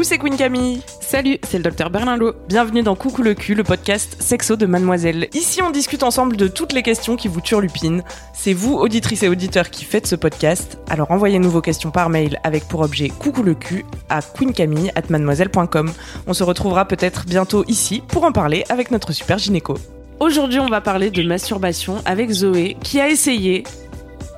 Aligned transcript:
Coucou, 0.00 0.08
c'est 0.08 0.18
Queen 0.18 0.36
Camille. 0.38 0.80
Salut, 1.02 1.36
c'est 1.42 1.58
le 1.58 1.64
docteur 1.64 1.90
Berlinlot. 1.90 2.32
Bienvenue 2.48 2.82
dans 2.82 2.94
Coucou 2.94 3.20
le 3.20 3.34
cul, 3.34 3.54
le 3.54 3.64
podcast 3.64 4.16
sexo 4.18 4.56
de 4.56 4.64
Mademoiselle. 4.64 5.28
Ici, 5.34 5.60
on 5.60 5.70
discute 5.70 6.02
ensemble 6.02 6.38
de 6.38 6.48
toutes 6.48 6.72
les 6.72 6.82
questions 6.82 7.16
qui 7.16 7.28
vous 7.28 7.42
turlupinent. 7.42 8.02
C'est 8.32 8.54
vous, 8.54 8.72
auditrices 8.76 9.24
et 9.24 9.28
auditeurs, 9.28 9.68
qui 9.68 9.84
faites 9.84 10.06
ce 10.06 10.16
podcast. 10.16 10.78
Alors 10.88 11.10
envoyez-nous 11.10 11.50
vos 11.50 11.60
questions 11.60 11.90
par 11.90 12.08
mail 12.08 12.40
avec 12.44 12.66
pour 12.66 12.80
objet 12.80 13.10
Coucou 13.10 13.42
le 13.42 13.52
cul 13.52 13.84
à 14.08 14.22
queencamille@mademoiselle.com. 14.22 15.92
On 16.26 16.32
se 16.32 16.44
retrouvera 16.44 16.86
peut-être 16.86 17.26
bientôt 17.26 17.66
ici 17.68 18.02
pour 18.08 18.24
en 18.24 18.32
parler 18.32 18.64
avec 18.70 18.90
notre 18.90 19.12
super 19.12 19.36
gynéco. 19.36 19.74
Aujourd'hui, 20.18 20.60
on 20.60 20.68
va 20.68 20.80
parler 20.80 21.10
de 21.10 21.22
masturbation 21.24 21.96
avec 22.06 22.30
Zoé, 22.30 22.78
qui 22.82 23.00
a 23.00 23.10
essayé, 23.10 23.64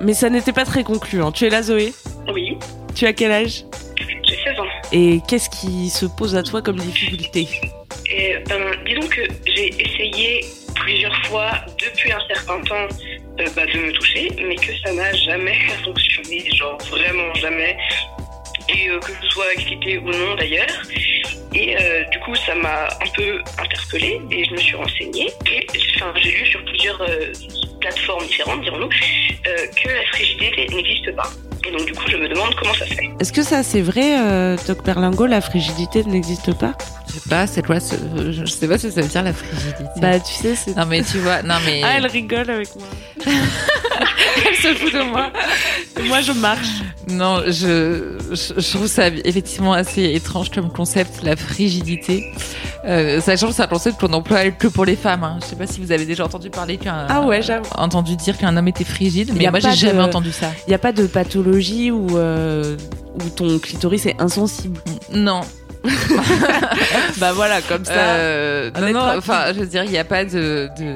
mais 0.01 0.13
ça 0.13 0.29
n'était 0.29 0.51
pas 0.51 0.65
très 0.65 0.83
concluant. 0.83 1.31
Tu 1.31 1.45
es 1.45 1.49
là, 1.49 1.63
Zoé? 1.63 1.93
Oui, 2.33 2.57
Tu 2.95 3.05
as 3.05 3.13
quel 3.13 3.31
âge? 3.31 3.65
J'ai 4.07 4.35
16 4.43 4.59
ans. 4.59 4.67
Et 4.91 5.21
qu'est-ce 5.27 5.49
qui 5.49 5.89
se 5.89 6.05
pose 6.05 6.35
à 6.35 6.43
toi 6.43 6.61
comme 6.61 6.77
difficulté 6.77 7.47
Et 8.09 8.35
ben, 8.47 8.71
disons 8.85 9.07
que 9.07 9.21
j'ai 9.45 9.69
essayé 9.81 10.45
plusieurs 10.83 11.15
fois 11.25 11.51
depuis 11.79 12.11
un 12.11 12.19
certain 12.27 12.61
temps 12.61 12.87
euh, 13.39 13.45
bah, 13.55 13.65
de 13.65 13.79
me 13.79 13.91
toucher, 13.93 14.29
mais 14.37 14.55
que 14.55 14.71
ça 14.83 14.93
n'a 14.93 15.13
jamais 15.13 15.57
fonctionné, 15.83 16.49
genre 16.55 16.77
vraiment 16.89 17.33
jamais. 17.35 17.77
Et 18.69 18.89
euh, 18.89 18.99
que 18.99 19.11
je 19.21 19.27
sois 19.29 19.53
excitée 19.53 19.97
ou 19.97 20.09
non 20.11 20.35
d'ailleurs. 20.35 20.67
Et 21.53 21.75
euh, 21.77 22.03
du 22.05 22.19
coup, 22.19 22.35
ça 22.35 22.55
m'a 22.55 22.85
un 22.85 23.09
peu 23.15 23.41
interpellée 23.59 24.19
et 24.31 24.45
je 24.45 24.51
me 24.51 24.57
suis 24.57 24.75
renseignée. 24.75 25.29
Et 25.51 25.67
enfin, 25.95 26.13
j'ai 26.17 26.31
lu 26.31 26.45
sur 26.47 26.63
plusieurs 26.65 27.01
plateformes 27.79 28.25
différentes, 28.25 28.61
dirons-nous, 28.61 28.89
que 28.89 29.89
la 29.89 30.05
frigidité 30.11 30.67
n'existe 30.73 31.15
pas. 31.15 31.29
Et 31.65 31.71
donc, 31.71 31.85
du 31.85 31.93
coup, 31.93 32.03
je 32.09 32.17
me 32.17 32.27
demande 32.27 32.53
comment 32.59 32.73
ça 32.73 32.85
se 32.85 32.93
fait. 32.93 33.09
Est-ce 33.19 33.31
que 33.31 33.43
ça 33.43 33.63
c'est 33.63 33.81
vrai, 33.81 34.19
euh, 34.19 34.57
Doc 34.67 34.83
Berlingo, 34.83 35.25
la 35.25 35.41
frigidité 35.41 36.03
n'existe 36.03 36.53
pas? 36.53 36.73
Je 37.07 37.13
sais 37.19 37.29
pas, 37.29 37.47
c'est 37.47 37.65
quoi 37.65 37.79
ce... 37.79 37.95
Je 38.31 38.45
sais 38.45 38.67
pas 38.67 38.77
ce 38.77 38.87
que 38.87 38.93
ça 38.93 39.01
veut 39.01 39.07
dire 39.07 39.23
la 39.23 39.33
frigidité. 39.33 39.83
Bah 39.97 40.19
tu 40.19 40.33
sais, 40.33 40.55
c'est... 40.55 40.75
Non 40.75 40.85
mais 40.85 41.03
tu 41.03 41.19
vois, 41.19 41.41
non 41.43 41.55
mais... 41.65 41.81
Ah, 41.83 41.93
elle 41.97 42.07
rigole 42.07 42.49
avec 42.49 42.69
moi. 42.75 42.85
elle 43.25 44.55
se 44.55 44.73
fout 44.73 44.93
de 44.93 45.03
moi. 45.03 45.31
Et 45.99 46.03
moi, 46.03 46.21
je 46.21 46.31
marche. 46.31 46.81
Non, 47.07 47.43
je, 47.45 48.17
je, 48.31 48.59
je 48.59 48.73
trouve 48.73 48.87
ça 48.87 49.07
effectivement 49.07 49.73
assez 49.73 50.03
étrange 50.13 50.49
comme 50.49 50.71
concept, 50.71 51.23
la 51.23 51.35
frigidité. 51.35 52.33
Euh, 52.85 53.21
sachant 53.21 53.47
que 53.47 53.53
c'est 53.53 53.61
un 53.61 53.67
concept 53.67 53.99
qu'on 53.99 54.11
emploie 54.13 54.49
que 54.51 54.67
pour 54.67 54.85
les 54.85 54.95
femmes. 54.95 55.23
Hein. 55.23 55.37
Je 55.41 55.47
sais 55.47 55.55
pas 55.55 55.67
si 55.67 55.79
vous 55.79 55.91
avez 55.91 56.05
déjà 56.05 56.25
entendu 56.25 56.49
parler 56.49 56.77
qu'un... 56.77 57.05
Ah 57.09 57.21
ouais, 57.21 57.41
j'avoue. 57.41 57.65
Entendu 57.75 58.15
dire 58.15 58.37
qu'un 58.37 58.57
homme 58.57 58.67
était 58.67 58.83
frigide, 58.83 59.31
mais 59.35 59.45
a 59.45 59.51
moi 59.51 59.59
j'ai 59.59 59.73
jamais 59.73 60.01
entendu 60.01 60.31
ça. 60.31 60.51
Il 60.67 60.69
n'y 60.69 60.75
a 60.75 60.79
pas 60.79 60.91
de 60.91 61.05
pathologie 61.07 61.52
où, 61.91 62.17
euh, 62.17 62.75
où 63.15 63.29
ton 63.29 63.59
clitoris 63.59 64.05
est 64.05 64.19
insensible? 64.19 64.79
Non. 65.11 65.41
bah 67.17 67.33
voilà, 67.33 67.61
comme 67.61 67.85
ça. 67.85 67.91
Euh, 67.93 68.71
tranquille. 68.71 68.97
enfin, 69.17 69.53
je 69.53 69.59
veux 69.59 69.65
dire, 69.65 69.83
il 69.83 69.91
n'y 69.91 69.97
a 69.97 70.05
pas 70.05 70.23
de. 70.23 70.69
de... 70.77 70.95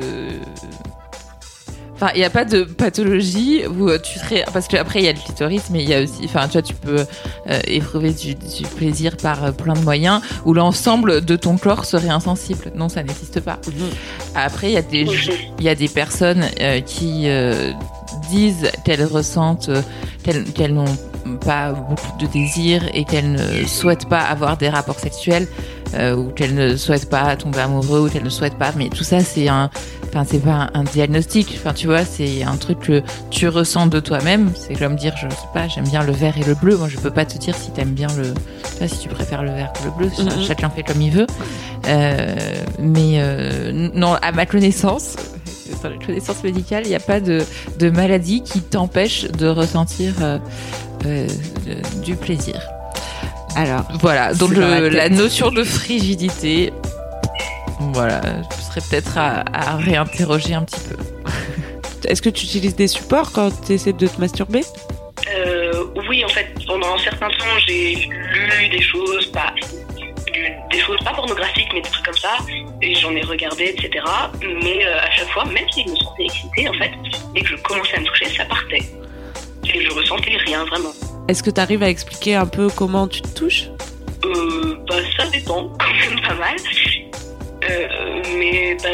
Enfin, 1.93 2.11
il 2.13 2.19
n'y 2.19 2.25
a 2.25 2.29
pas 2.29 2.45
de 2.45 2.63
pathologie 2.63 3.63
où 3.65 3.89
euh, 3.89 3.97
tu 3.97 4.19
serais. 4.19 4.45
Parce 4.53 4.67
qu'après, 4.67 4.99
il 4.99 5.05
y 5.05 5.07
a 5.07 5.13
le 5.13 5.19
clitoris, 5.19 5.69
mais 5.71 5.83
il 5.83 5.89
y 5.89 5.95
a 5.95 6.03
aussi. 6.03 6.21
Enfin, 6.25 6.47
tu 6.47 6.53
vois, 6.53 6.61
tu 6.61 6.75
peux 6.75 7.05
euh, 7.49 7.59
éprouver 7.65 8.11
du, 8.11 8.35
du 8.35 8.63
plaisir 8.77 9.17
par 9.17 9.43
euh, 9.43 9.51
plein 9.51 9.73
de 9.73 9.79
moyens 9.79 10.21
où 10.45 10.53
l'ensemble 10.53 11.25
de 11.25 11.35
ton 11.35 11.57
corps 11.57 11.85
serait 11.85 12.09
insensible. 12.09 12.71
Non, 12.75 12.87
ça 12.87 13.01
n'existe 13.01 13.39
pas. 13.39 13.59
Après, 14.35 14.67
il 14.69 14.73
y 14.73 14.77
a 14.77 14.83
des, 14.83 15.07
il 15.57 15.65
y 15.65 15.69
a 15.69 15.75
des 15.75 15.87
personnes 15.87 16.45
euh, 16.61 16.81
qui 16.81 17.23
euh, 17.25 17.73
disent 18.29 18.71
qu'elles 18.83 19.03
ressentent, 19.05 19.69
euh, 19.69 19.81
qu'elles 20.55 20.73
n'ont 20.73 20.85
pas 21.45 21.71
beaucoup 21.73 22.17
de 22.19 22.25
désir 22.27 22.83
et 22.93 23.03
qu'elles 23.03 23.31
ne 23.31 23.65
souhaitent 23.65 24.07
pas 24.07 24.21
avoir 24.21 24.57
des 24.57 24.69
rapports 24.69 24.99
sexuels 24.99 25.47
euh, 25.93 26.15
ou 26.15 26.29
qu'elles 26.29 26.53
ne 26.55 26.75
souhaitent 26.77 27.09
pas 27.09 27.35
tomber 27.35 27.59
amoureux 27.59 28.01
ou 28.01 28.09
qu'elles 28.09 28.23
ne 28.23 28.29
souhaitent 28.29 28.57
pas. 28.57 28.71
Mais 28.77 28.87
tout 28.89 29.03
ça, 29.03 29.19
c'est 29.19 29.47
un, 29.49 29.69
enfin, 30.07 30.23
c'est 30.29 30.39
pas 30.39 30.69
un, 30.73 30.79
un 30.81 30.83
diagnostic. 30.83 31.55
Enfin, 31.59 31.73
tu 31.73 31.87
vois, 31.87 32.05
c'est 32.05 32.43
un 32.43 32.55
truc 32.55 32.79
que 32.79 33.03
tu 33.29 33.47
ressens 33.49 33.87
de 33.87 33.99
toi-même. 33.99 34.51
C'est 34.55 34.75
comme 34.75 34.95
dire, 34.95 35.15
je 35.17 35.27
sais 35.29 35.35
pas, 35.53 35.67
j'aime 35.67 35.87
bien 35.87 36.03
le 36.03 36.13
vert 36.13 36.37
et 36.37 36.43
le 36.45 36.55
bleu. 36.55 36.77
Moi, 36.77 36.87
je 36.89 36.97
peux 36.97 37.11
pas 37.11 37.25
te 37.25 37.37
dire 37.37 37.55
si 37.55 37.71
t'aimes 37.71 37.93
bien 37.93 38.07
le, 38.17 38.33
vois, 38.79 38.87
si 38.87 38.99
tu 38.99 39.09
préfères 39.09 39.43
le 39.43 39.51
vert 39.51 39.73
que 39.73 39.83
le 39.85 39.91
bleu. 39.91 40.09
Ch- 40.15 40.27
Mhm. 40.33 40.43
Chacun 40.43 40.69
fait 40.69 40.83
comme 40.83 41.01
il 41.01 41.11
veut. 41.11 41.27
Euh, 41.87 42.35
mais 42.79 43.15
euh, 43.17 43.89
non, 43.93 44.13
à 44.21 44.31
ma 44.31 44.45
connaissance, 44.45 45.15
dans 45.89 45.99
la 45.99 46.05
connaissance 46.05 46.43
médicale, 46.43 46.83
il 46.85 46.89
n'y 46.89 46.95
a 46.95 46.99
pas 46.99 47.19
de, 47.19 47.43
de 47.79 47.89
maladie 47.89 48.43
qui 48.43 48.61
t'empêche 48.61 49.25
de 49.25 49.47
ressentir 49.47 50.13
euh, 50.21 50.37
euh, 51.05 51.27
de- 51.65 52.03
du 52.03 52.15
plaisir. 52.15 52.59
Alors, 53.55 53.83
Voilà, 54.01 54.33
donc 54.33 54.55
la 54.55 54.79
le- 54.79 54.89
tête. 54.89 54.97
la 54.97 55.09
notion 55.09 55.49
de 55.51 55.63
frigidité, 55.63 56.71
voilà, 57.93 58.21
ce 58.59 58.65
serait 58.71 58.81
peut-être 58.89 59.17
à, 59.17 59.43
à 59.53 59.77
réinterroger 59.77 60.53
un 60.53 60.63
petit 60.63 60.79
peu. 60.89 60.95
est-ce 62.07 62.21
que 62.21 62.29
tu 62.29 62.45
utilises 62.45 62.75
des 62.75 62.87
supports 62.87 63.31
quand 63.31 63.49
tu 63.65 63.73
essaies 63.73 63.93
de 63.93 64.07
te 64.07 64.19
masturber? 64.19 64.61
Euh, 65.35 65.71
oui, 66.09 66.23
en 66.23 66.29
fait, 66.29 66.47
pendant 66.67 66.93
un 66.95 66.99
certain 66.99 67.27
temps, 67.27 67.57
j'ai 67.67 67.95
lu 67.95 68.69
des 68.69 68.81
choses, 68.81 69.25
pas 69.31 69.51
des 70.71 70.79
choses 70.79 70.99
pas 71.03 71.13
pornographiques, 71.13 71.69
mais 71.73 71.81
des 71.81 71.89
trucs 71.89 72.05
comme 72.05 72.17
ça, 72.17 72.37
et 72.81 72.95
j'en 72.95 73.15
ai 73.15 73.21
regardé, 73.21 73.75
etc. 73.75 74.03
Mais 74.63 74.85
euh, 74.85 74.99
à 74.99 75.11
chaque 75.11 75.29
fois, 75.29 75.45
même 75.45 75.69
si 75.71 75.83
je 75.85 75.91
me 75.91 75.95
sentais 75.95 76.25
excitée, 76.25 76.69
en 76.69 76.73
fait, 76.73 76.91
dès 77.33 77.41
que 77.41 77.47
je 77.47 77.55
commençais 77.57 77.97
à 77.97 77.99
me 77.99 78.05
toucher, 78.05 78.25
ça 78.35 78.45
partait. 78.45 78.83
Et 79.73 79.81
je 79.81 79.91
ressentais 79.91 80.37
rien 80.37 80.63
vraiment. 80.65 80.93
Est-ce 81.27 81.43
que 81.43 81.49
tu 81.49 81.59
arrives 81.59 81.83
à 81.83 81.89
expliquer 81.89 82.35
un 82.35 82.45
peu 82.45 82.69
comment 82.69 83.07
tu 83.07 83.21
te 83.21 83.27
touches? 83.29 83.65
Euh, 84.25 84.75
bah, 84.87 84.95
ça 85.17 85.27
dépend, 85.27 85.69
quand 85.79 86.09
même 86.09 86.21
pas 86.21 86.35
mal. 86.35 86.55
Euh, 87.69 88.21
mais 88.37 88.77
bah, 88.81 88.89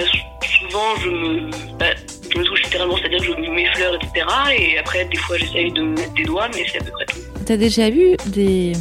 souvent, 0.59 0.95
je 1.01 1.09
me, 1.09 1.49
bah, 1.77 1.93
je 2.31 2.37
me 2.37 2.43
touche 2.43 2.63
littéralement, 2.63 2.97
c'est-à-dire 2.97 3.19
que 3.19 3.25
je 3.25 3.51
m'effleure, 3.51 3.95
etc. 3.95 4.25
Et 4.57 4.77
après, 4.79 5.05
des 5.05 5.17
fois, 5.17 5.37
j'essaye 5.37 5.71
de 5.71 5.81
me 5.81 5.95
mettre 5.95 6.13
des 6.13 6.23
doigts, 6.23 6.47
mais 6.55 6.65
c'est 6.71 6.81
à 6.81 6.83
peu 6.83 6.91
près 6.91 7.05
tout. 7.05 7.19
T'as 7.45 7.57
déjà 7.57 7.89
eu 7.89 8.15
des, 8.27 8.73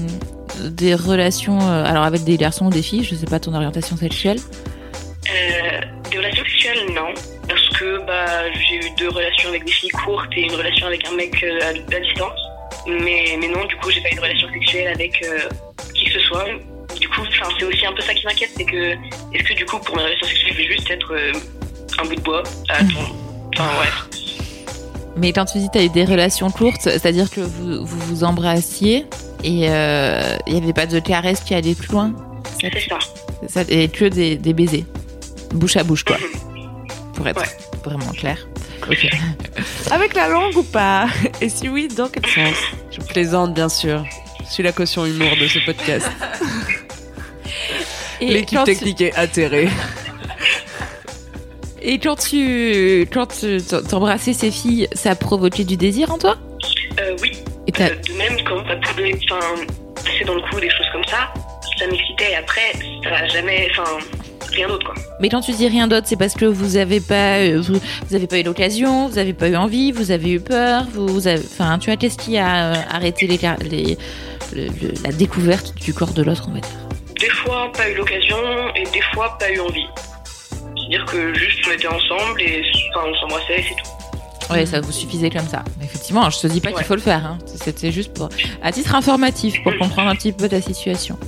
des 0.61 0.95
relations, 0.95 1.59
euh, 1.61 1.85
alors 1.85 2.05
avec 2.05 2.25
des 2.25 2.37
garçons 2.37 2.67
ou 2.67 2.71
des 2.71 2.83
filles, 2.83 3.05
je 3.05 3.15
sais 3.15 3.27
pas 3.27 3.41
ton 3.41 3.55
orientation 3.55 3.97
sexuelle 3.97 4.39
Euh, 5.31 5.81
des 6.11 6.19
relations 6.19 6.45
sexuelles, 6.45 6.87
non. 6.95 7.15
Parce 7.49 7.69
que 7.71 8.05
bah, 8.07 8.51
j'ai 8.53 8.77
eu 8.77 8.91
deux 8.99 9.09
relations 9.09 9.49
avec 9.51 9.65
des 9.65 9.73
filles 9.73 9.91
courtes 9.91 10.33
et 10.37 10.43
une 10.43 10.55
relation 10.55 10.87
avec 10.87 11.07
un 11.07 11.15
mec 11.15 11.43
euh, 11.43 11.59
à, 11.63 11.69
à 11.69 12.01
distance. 12.01 12.41
Mais, 12.87 13.37
mais 13.41 13.49
non, 13.49 13.65
du 13.67 13.77
coup, 13.77 13.91
j'ai 13.91 14.01
pas 14.01 14.11
eu 14.11 14.17
de 14.17 14.21
relation 14.21 14.49
sexuelle 14.53 14.89
avec 14.89 15.23
euh, 15.25 15.49
qui 15.95 16.05
que 16.07 16.13
ce 16.13 16.21
soit. 16.21 16.47
Du 17.01 17.09
coup, 17.09 17.23
c'est 17.59 17.65
aussi 17.65 17.87
un 17.87 17.93
peu 17.93 18.03
ça 18.03 18.15
qui 18.15 18.27
m'inquiète, 18.27 18.51
c'est 18.57 18.65
que 18.65 18.93
est-ce 19.33 19.45
que 19.45 19.55
du 19.55 19.65
coup, 19.65 19.79
pour 19.79 19.97
mes 19.97 20.03
relations 20.03 20.27
sexuelles, 20.27 20.53
je 20.55 20.59
vais 20.59 20.69
juste 20.75 20.91
être 20.91 21.13
un 21.99 22.05
bout 22.05 22.15
de 22.15 22.21
bois 22.21 22.43
à 22.69 22.79
ton... 22.79 23.01
Enfin, 23.55 23.69
ouais. 23.81 24.19
Mais 25.17 25.33
quand 25.33 25.45
tu 25.45 25.59
dis 25.59 25.69
t'as 25.73 25.83
eu 25.83 25.89
des 25.91 26.05
relations 26.05 26.51
courtes, 26.51 26.83
c'est-à-dire 26.83 27.31
que 27.31 27.41
vous 27.41 27.85
vous, 27.85 27.99
vous 27.99 28.25
embrassiez 28.25 29.07
et 29.45 29.69
euh, 29.69 30.37
il 30.47 30.55
y 30.55 30.57
avait 30.59 30.73
pas 30.73 30.87
de 30.87 30.99
caresses 31.01 31.41
qui 31.41 31.55
allaient 31.55 31.75
plus 31.75 31.91
loin 31.93 32.13
Ça, 32.61 32.69
C'est 32.73 32.89
ça. 32.89 32.99
ça, 33.49 33.63
et 33.69 33.89
que 33.89 34.05
des, 34.07 34.37
des 34.37 34.53
baisers, 34.53 34.85
bouche 35.55 35.77
à 35.77 35.85
bouche 35.85 36.05
quoi, 36.05 36.17
pour 37.15 37.27
être 37.29 37.41
Ouais. 37.41 37.47
vraiment 37.85 38.11
clair. 38.13 38.39
Avec 39.91 40.15
la 40.15 40.29
langue 40.29 40.57
ou 40.57 40.63
pas? 40.65 41.07
Et 41.41 41.49
si 41.49 41.69
oui, 41.69 41.87
dans 41.89 42.09
quel 42.09 42.27
sens? 42.27 42.57
Je 42.91 43.01
plaisante, 43.01 43.55
bien 43.55 43.69
sûr. 43.69 44.05
Je 44.45 44.51
suis 44.53 44.63
la 44.65 44.73
caution 44.73 45.07
humour 45.07 45.31
de 45.41 45.47
ce 45.47 45.61
podcast. 45.65 46.11
L'équipe 48.21 48.59
quand 48.59 48.65
tu- 48.65 48.75
technique 48.75 49.01
est 49.01 49.15
atterrée. 49.15 49.69
Et 51.81 51.99
quand 51.99 52.15
tu 52.17 53.01
quand 53.13 53.27
tu 53.27 53.59
t'embrassais 53.89 54.33
ces 54.33 54.51
filles, 54.53 54.87
ça 54.93 55.17
provoquait 55.17 55.65
du 55.65 55.77
désir 55.77 56.13
en 56.13 56.19
toi? 56.19 56.37
Euh, 57.01 57.17
oui. 57.21 57.33
Et 57.67 57.73
Euh, 57.83 57.89
de 58.09 58.13
même, 58.15 58.37
quand 58.45 58.67
ça 58.67 58.77
pouvait 58.77 59.15
enfin, 59.31 59.41
passer 59.95 60.25
dans 60.25 60.35
le 60.35 60.43
cou, 60.43 60.59
des 60.61 60.71
choses 60.71 60.87
comme 60.93 61.05
ça, 61.05 61.33
ça 61.79 61.87
m'excitait. 61.87 62.33
Et 62.33 62.37
après, 62.37 62.73
ça 63.05 63.11
n'a 63.11 63.27
jamais... 63.29 63.69
Enfin, 63.71 63.99
rien 64.53 64.69
d'autre, 64.69 64.85
quoi. 64.85 64.95
Mais 65.21 65.29
quand 65.29 65.41
tu 65.41 65.53
dis 65.53 65.69
rien 65.69 65.87
d'autre, 65.89 66.07
c'est 66.07 66.19
parce 66.19 66.35
que 66.35 66.45
vous 66.45 66.77
avez 66.77 67.01
pas 67.01 67.39
euh, 67.39 67.61
vous, 67.63 67.79
vous 68.09 68.15
avez 68.15 68.27
pas 68.27 68.39
eu 68.39 68.43
l'occasion, 68.43 69.07
vous 69.09 69.19
avez 69.19 69.33
pas 69.33 69.49
eu 69.49 69.57
envie, 69.57 69.93
vous 69.93 70.11
avez 70.11 70.31
eu 70.33 70.41
peur, 70.41 70.85
vous, 70.93 71.07
vous 71.09 71.27
avez, 71.27 71.39
enfin 71.41 71.79
tu 71.79 71.87
vois 71.89 71.97
qu'est-ce 71.97 72.19
qui 72.19 72.37
a 72.37 72.73
euh, 72.73 72.75
arrêté 72.91 73.27
les, 73.27 73.39
car- 73.39 73.57
les 73.61 73.97
le- 74.55 74.67
le- 74.67 74.93
la 75.05 75.13
découverte 75.13 75.75
du 75.77 75.95
corps 75.95 76.13
de 76.13 76.23
l'autre 76.23 76.47
on 76.51 76.53
va 76.55 76.61
dire? 76.61 76.71
Des 77.19 77.31
fois, 77.31 77.71
pas 77.73 77.89
eu 77.89 77.95
l'occasion 77.95 78.37
et 78.77 78.83
des 78.93 79.01
fois, 79.15 79.39
pas 79.39 79.51
eu 79.51 79.61
envie. 79.61 79.87
C'est-à-dire 80.77 81.05
que 81.07 81.33
juste, 81.35 81.61
on 81.69 81.73
était 81.73 81.87
ensemble 81.89 82.43
et 82.43 82.63
enfin, 82.95 83.07
on 83.09 83.15
s'embrassait 83.21 83.61
et 83.61 83.65
c'est 83.69 83.77
tout. 83.77 83.91
Ouais, 84.51 84.67
ça 84.67 84.81
vous 84.81 84.93
suffisait 84.93 85.31
comme 85.31 85.47
ça. 85.47 85.65
Effectivement, 85.83 86.29
je 86.31 86.41
te 86.41 86.47
dis 86.47 86.61
pas 86.61 86.73
qu'il 86.73 86.85
faut 86.85 86.95
le 86.95 87.01
faire. 87.01 87.25
Hein. 87.25 87.39
C'était 87.47 87.93
juste 87.93 88.13
pour 88.13 88.29
à 88.63 88.73
titre 88.73 88.95
informatif 88.95 89.63
pour 89.63 89.77
comprendre 89.79 90.09
un 90.09 90.15
petit 90.15 90.33
peu 90.33 90.49
ta 90.49 90.61
situation. 90.61 91.19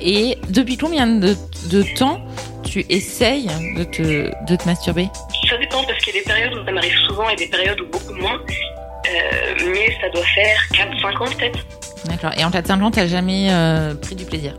Et 0.00 0.38
depuis 0.48 0.76
combien 0.76 1.06
de, 1.06 1.36
de 1.70 1.82
temps 1.96 2.20
tu 2.64 2.84
essayes 2.88 3.48
de 3.76 3.84
te 3.84 4.30
de 4.48 4.56
te 4.56 4.64
masturber? 4.66 5.08
Ça 5.48 5.58
dépend 5.58 5.82
parce 5.84 5.98
qu'il 6.04 6.14
y 6.14 6.18
a 6.18 6.20
des 6.20 6.26
périodes 6.26 6.54
où 6.54 6.64
ça 6.64 6.72
m'arrive 6.72 6.96
souvent 7.06 7.28
et 7.30 7.36
des 7.36 7.48
périodes 7.48 7.80
où 7.80 7.86
beaucoup 7.86 8.14
moins. 8.14 8.38
Euh, 8.38 9.54
mais 9.74 9.96
ça 10.00 10.08
doit 10.10 10.24
faire 10.34 10.58
4-5 10.72 11.22
ans 11.22 11.36
peut-être. 11.36 11.58
D'accord. 12.06 12.30
Et 12.38 12.44
en 12.44 12.50
4-5 12.50 12.82
ans, 12.82 12.90
t'as 12.90 13.06
jamais 13.08 13.48
euh, 13.50 13.94
pris 13.94 14.14
du 14.14 14.24
plaisir? 14.24 14.54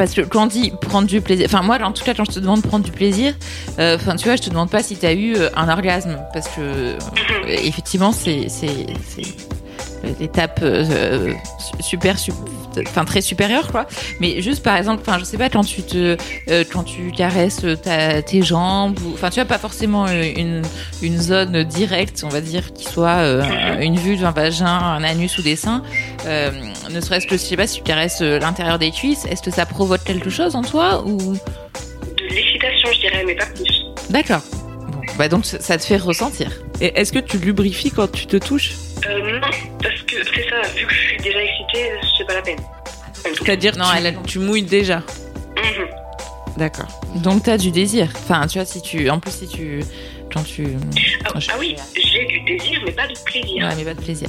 Parce 0.00 0.14
que 0.14 0.22
quand 0.22 0.44
on 0.44 0.46
dit 0.46 0.72
prendre 0.80 1.06
du 1.06 1.20
plaisir, 1.20 1.44
enfin 1.44 1.60
moi 1.60 1.76
en 1.82 1.92
tout 1.92 2.02
cas 2.02 2.14
quand 2.14 2.24
je 2.24 2.32
te 2.32 2.40
demande 2.40 2.62
de 2.62 2.66
prendre 2.66 2.82
du 2.82 2.90
plaisir, 2.90 3.34
euh, 3.78 3.96
enfin 3.96 4.16
tu 4.16 4.24
vois, 4.24 4.36
je 4.36 4.40
te 4.40 4.48
demande 4.48 4.70
pas 4.70 4.82
si 4.82 4.96
tu 4.96 5.04
as 5.04 5.12
eu 5.12 5.34
euh, 5.36 5.50
un 5.54 5.68
orgasme 5.68 6.18
parce 6.32 6.48
que 6.48 6.62
euh, 6.62 6.98
effectivement 7.46 8.10
c'est 8.10 8.46
l'étape 10.18 10.60
euh, 10.62 11.32
super 11.80 12.16
enfin 12.86 13.04
très 13.04 13.20
supérieure 13.20 13.70
quoi. 13.70 13.86
Mais 14.20 14.40
juste 14.40 14.62
par 14.62 14.76
exemple 14.76 15.02
enfin 15.06 15.18
je 15.18 15.24
sais 15.24 15.36
pas 15.38 15.48
quand 15.48 15.64
tu 15.64 15.82
te 15.82 16.16
euh, 16.50 16.64
quand 16.72 16.84
tu 16.84 17.10
caresses 17.10 17.64
ta, 17.82 18.22
tes 18.22 18.42
jambes 18.42 18.98
ou 19.04 19.12
enfin 19.14 19.28
tu 19.30 19.36
vois 19.36 19.44
pas 19.44 19.58
forcément 19.58 20.06
euh, 20.06 20.22
une 20.36 20.62
une 21.02 21.18
zone 21.20 21.64
directe 21.64 22.22
on 22.24 22.28
va 22.28 22.40
dire 22.40 22.72
qui 22.72 22.84
soit 22.84 23.18
euh, 23.18 23.42
une 23.80 23.96
vulve 23.98 24.24
un 24.24 24.30
vagin 24.30 24.66
un 24.66 25.02
anus 25.04 25.38
ou 25.38 25.42
des 25.42 25.56
seins 25.56 25.82
euh, 26.26 26.50
ne 26.90 27.00
serait-ce 27.00 27.26
que 27.26 27.36
je 27.36 27.42
sais 27.42 27.56
pas 27.56 27.66
si 27.66 27.78
tu 27.78 27.82
caresses 27.82 28.20
l'intérieur 28.20 28.78
des 28.78 28.90
cuisses 28.90 29.24
est-ce 29.26 29.42
que 29.42 29.50
ça 29.50 29.66
provoque 29.66 30.04
quelque 30.04 30.30
chose 30.30 30.54
en 30.56 30.62
toi 30.62 31.02
ou? 31.04 31.16
De 31.16 32.34
l'excitation, 32.34 32.88
je 32.94 33.00
dirais, 33.00 33.24
mais 33.26 33.34
pas 33.34 33.46
plus. 33.46 33.84
d'accord. 34.10 34.42
Bon, 34.88 35.00
bah 35.18 35.28
donc 35.28 35.44
ça 35.44 35.60
ça 35.60 35.78
te 35.78 35.84
fait 35.84 35.96
ressentir. 35.96 36.50
Et 36.80 36.98
est-ce 36.98 37.12
que 37.12 37.18
tu 37.18 37.38
lubrifies 37.38 37.90
quand 37.90 38.10
tu 38.10 38.26
te 38.26 38.36
touches? 38.36 38.72
Euh, 39.08 39.38
non, 39.40 39.48
parce 39.82 40.02
que 40.02 40.16
c'est 40.24 40.48
ça, 40.48 40.60
vu 40.76 40.86
que 40.86 40.92
je 40.94 41.00
suis 41.00 41.16
déjà 41.18 41.42
excitée, 41.42 41.90
c'est 42.18 42.26
pas 42.26 42.34
la 42.34 42.42
peine. 42.42 42.58
C'est-à-dire 43.24 43.76
Non, 43.76 43.84
tu, 43.90 43.96
elle 43.98 44.06
a- 44.08 44.12
tu 44.26 44.38
mouilles 44.38 44.62
déjà. 44.62 44.98
Mhm. 45.56 45.86
D'accord. 46.56 46.88
donc 47.16 47.44
t'as 47.44 47.56
du 47.56 47.70
désir 47.70 48.08
enfin 48.14 48.46
tu 48.46 48.58
vois 48.58 48.66
si 48.66 48.82
tu 48.82 49.08
en 49.08 49.18
plus 49.20 49.30
si 49.30 49.46
tu 49.48 49.80
quand 50.34 50.42
tu 50.42 50.66
Ah, 51.24 51.30
ah 51.34 51.54
oui, 51.58 51.74
j'ai 51.96 52.24
du 52.26 52.40
désir, 52.40 52.80
mais 52.84 52.92
pas 52.92 53.06
de 53.06 53.14
plaisir. 53.24 53.64
Ouais, 53.66 53.74
mais 53.76 53.84
pas 53.84 53.94
de 53.94 54.00
plaisir. 54.00 54.28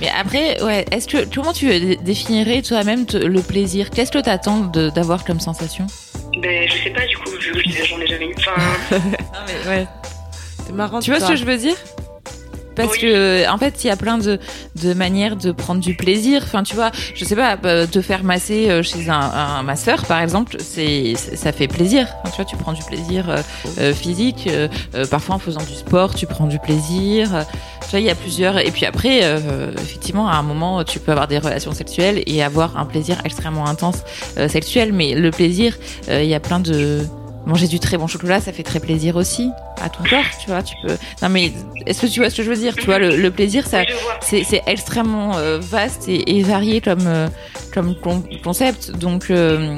Mais 0.00 0.08
après, 0.16 0.62
ouais, 0.62 0.84
est-ce 0.90 1.06
que 1.08 1.24
comment 1.34 1.52
tu 1.52 1.66
dé- 1.66 1.96
définirais 1.96 2.62
toi-même 2.62 3.04
le 3.12 3.40
plaisir? 3.42 3.90
Qu'est-ce 3.90 4.12
que 4.12 4.18
t'attends 4.18 4.60
d'avoir 4.60 5.24
comme 5.24 5.40
sensation? 5.40 5.86
Ben, 6.40 6.68
je 6.68 6.82
sais 6.84 6.90
pas, 6.90 7.06
du 7.06 7.16
coup, 7.18 7.30
vu 7.30 7.52
que 7.52 7.84
j'en 7.86 8.00
ai 8.00 8.06
jamais 8.06 8.26
eu. 8.26 8.34
Enfin, 8.38 8.52
Non 8.90 9.40
mais 9.46 9.68
ouais. 9.70 9.86
C'est 10.66 10.72
marrant. 10.72 11.00
Tu 11.00 11.10
vois 11.10 11.20
ce 11.20 11.28
que 11.28 11.36
je 11.36 11.44
veux 11.44 11.58
dire? 11.58 11.76
Parce 12.74 12.92
Oui. 12.92 13.00
que 13.00 13.48
en 13.50 13.58
fait 13.58 13.84
il 13.84 13.86
y 13.88 13.90
a 13.90 13.96
plein 13.96 14.18
de, 14.18 14.38
de 14.82 14.94
manières 14.94 15.36
de 15.36 15.52
prendre 15.52 15.80
du 15.80 15.94
plaisir. 15.94 16.42
Enfin 16.44 16.62
tu 16.62 16.74
vois 16.74 16.90
je 17.14 17.24
sais 17.24 17.36
pas 17.36 17.56
te 17.56 18.00
faire 18.02 18.24
masser 18.24 18.68
euh, 18.70 18.82
chez 18.82 19.08
un, 19.08 19.20
un 19.20 19.62
masseur 19.62 20.04
par 20.06 20.20
exemple 20.20 20.56
c'est 20.60 21.14
ça 21.16 21.52
fait 21.52 21.68
plaisir. 21.68 22.08
Enfin, 22.22 22.30
tu 22.30 22.36
vois 22.36 22.44
tu 22.44 22.56
prends 22.56 22.72
du 22.72 22.82
plaisir 22.82 23.28
euh, 23.30 23.38
euh, 23.78 23.94
physique 23.94 24.48
euh, 24.48 24.68
euh, 24.94 25.06
parfois 25.06 25.36
en 25.36 25.38
faisant 25.38 25.62
du 25.62 25.74
sport 25.74 26.14
tu 26.14 26.26
prends 26.26 26.46
du 26.46 26.58
plaisir. 26.58 27.44
Tu 27.82 27.90
vois 27.90 28.00
il 28.00 28.06
y 28.06 28.10
a 28.10 28.14
plusieurs. 28.14 28.58
Et 28.58 28.70
puis 28.70 28.86
après 28.86 29.20
euh, 29.22 29.70
effectivement 29.78 30.28
à 30.28 30.34
un 30.36 30.42
moment 30.42 30.84
tu 30.84 30.98
peux 30.98 31.12
avoir 31.12 31.28
des 31.28 31.38
relations 31.38 31.72
sexuelles 31.72 32.22
et 32.26 32.42
avoir 32.42 32.76
un 32.76 32.86
plaisir 32.86 33.16
extrêmement 33.24 33.66
intense 33.66 33.98
euh, 34.38 34.48
sexuel. 34.48 34.92
Mais 34.92 35.14
le 35.14 35.30
plaisir 35.30 35.76
euh, 36.08 36.22
il 36.22 36.28
y 36.28 36.34
a 36.34 36.40
plein 36.40 36.60
de 36.60 37.00
manger 37.46 37.66
du 37.66 37.80
très 37.80 37.96
bon 37.98 38.06
chocolat 38.06 38.40
ça 38.40 38.52
fait 38.52 38.62
très 38.62 38.78
plaisir 38.80 39.16
aussi 39.16 39.50
à 39.82 39.88
ton 39.88 40.04
corps 40.04 40.24
tu 40.40 40.48
vois 40.50 40.62
tu 40.62 40.74
peux 40.82 40.96
non 41.22 41.28
mais 41.28 41.52
est-ce 41.86 42.02
que 42.02 42.06
tu 42.06 42.20
vois 42.20 42.30
ce 42.30 42.36
que 42.36 42.42
je 42.42 42.50
veux 42.50 42.56
dire 42.56 42.74
tu 42.76 42.84
vois 42.86 42.98
le, 42.98 43.16
le 43.16 43.30
plaisir 43.30 43.66
ça 43.66 43.80
oui, 43.80 43.86
c'est 44.20 44.44
c'est 44.44 44.62
extrêmement 44.66 45.36
euh, 45.36 45.58
vaste 45.60 46.08
et, 46.08 46.36
et 46.38 46.42
varié 46.42 46.80
comme 46.80 47.06
euh, 47.06 47.28
comme 47.74 47.94
con- 47.96 48.22
concept. 48.44 48.92
Donc 48.92 49.30
euh, 49.30 49.74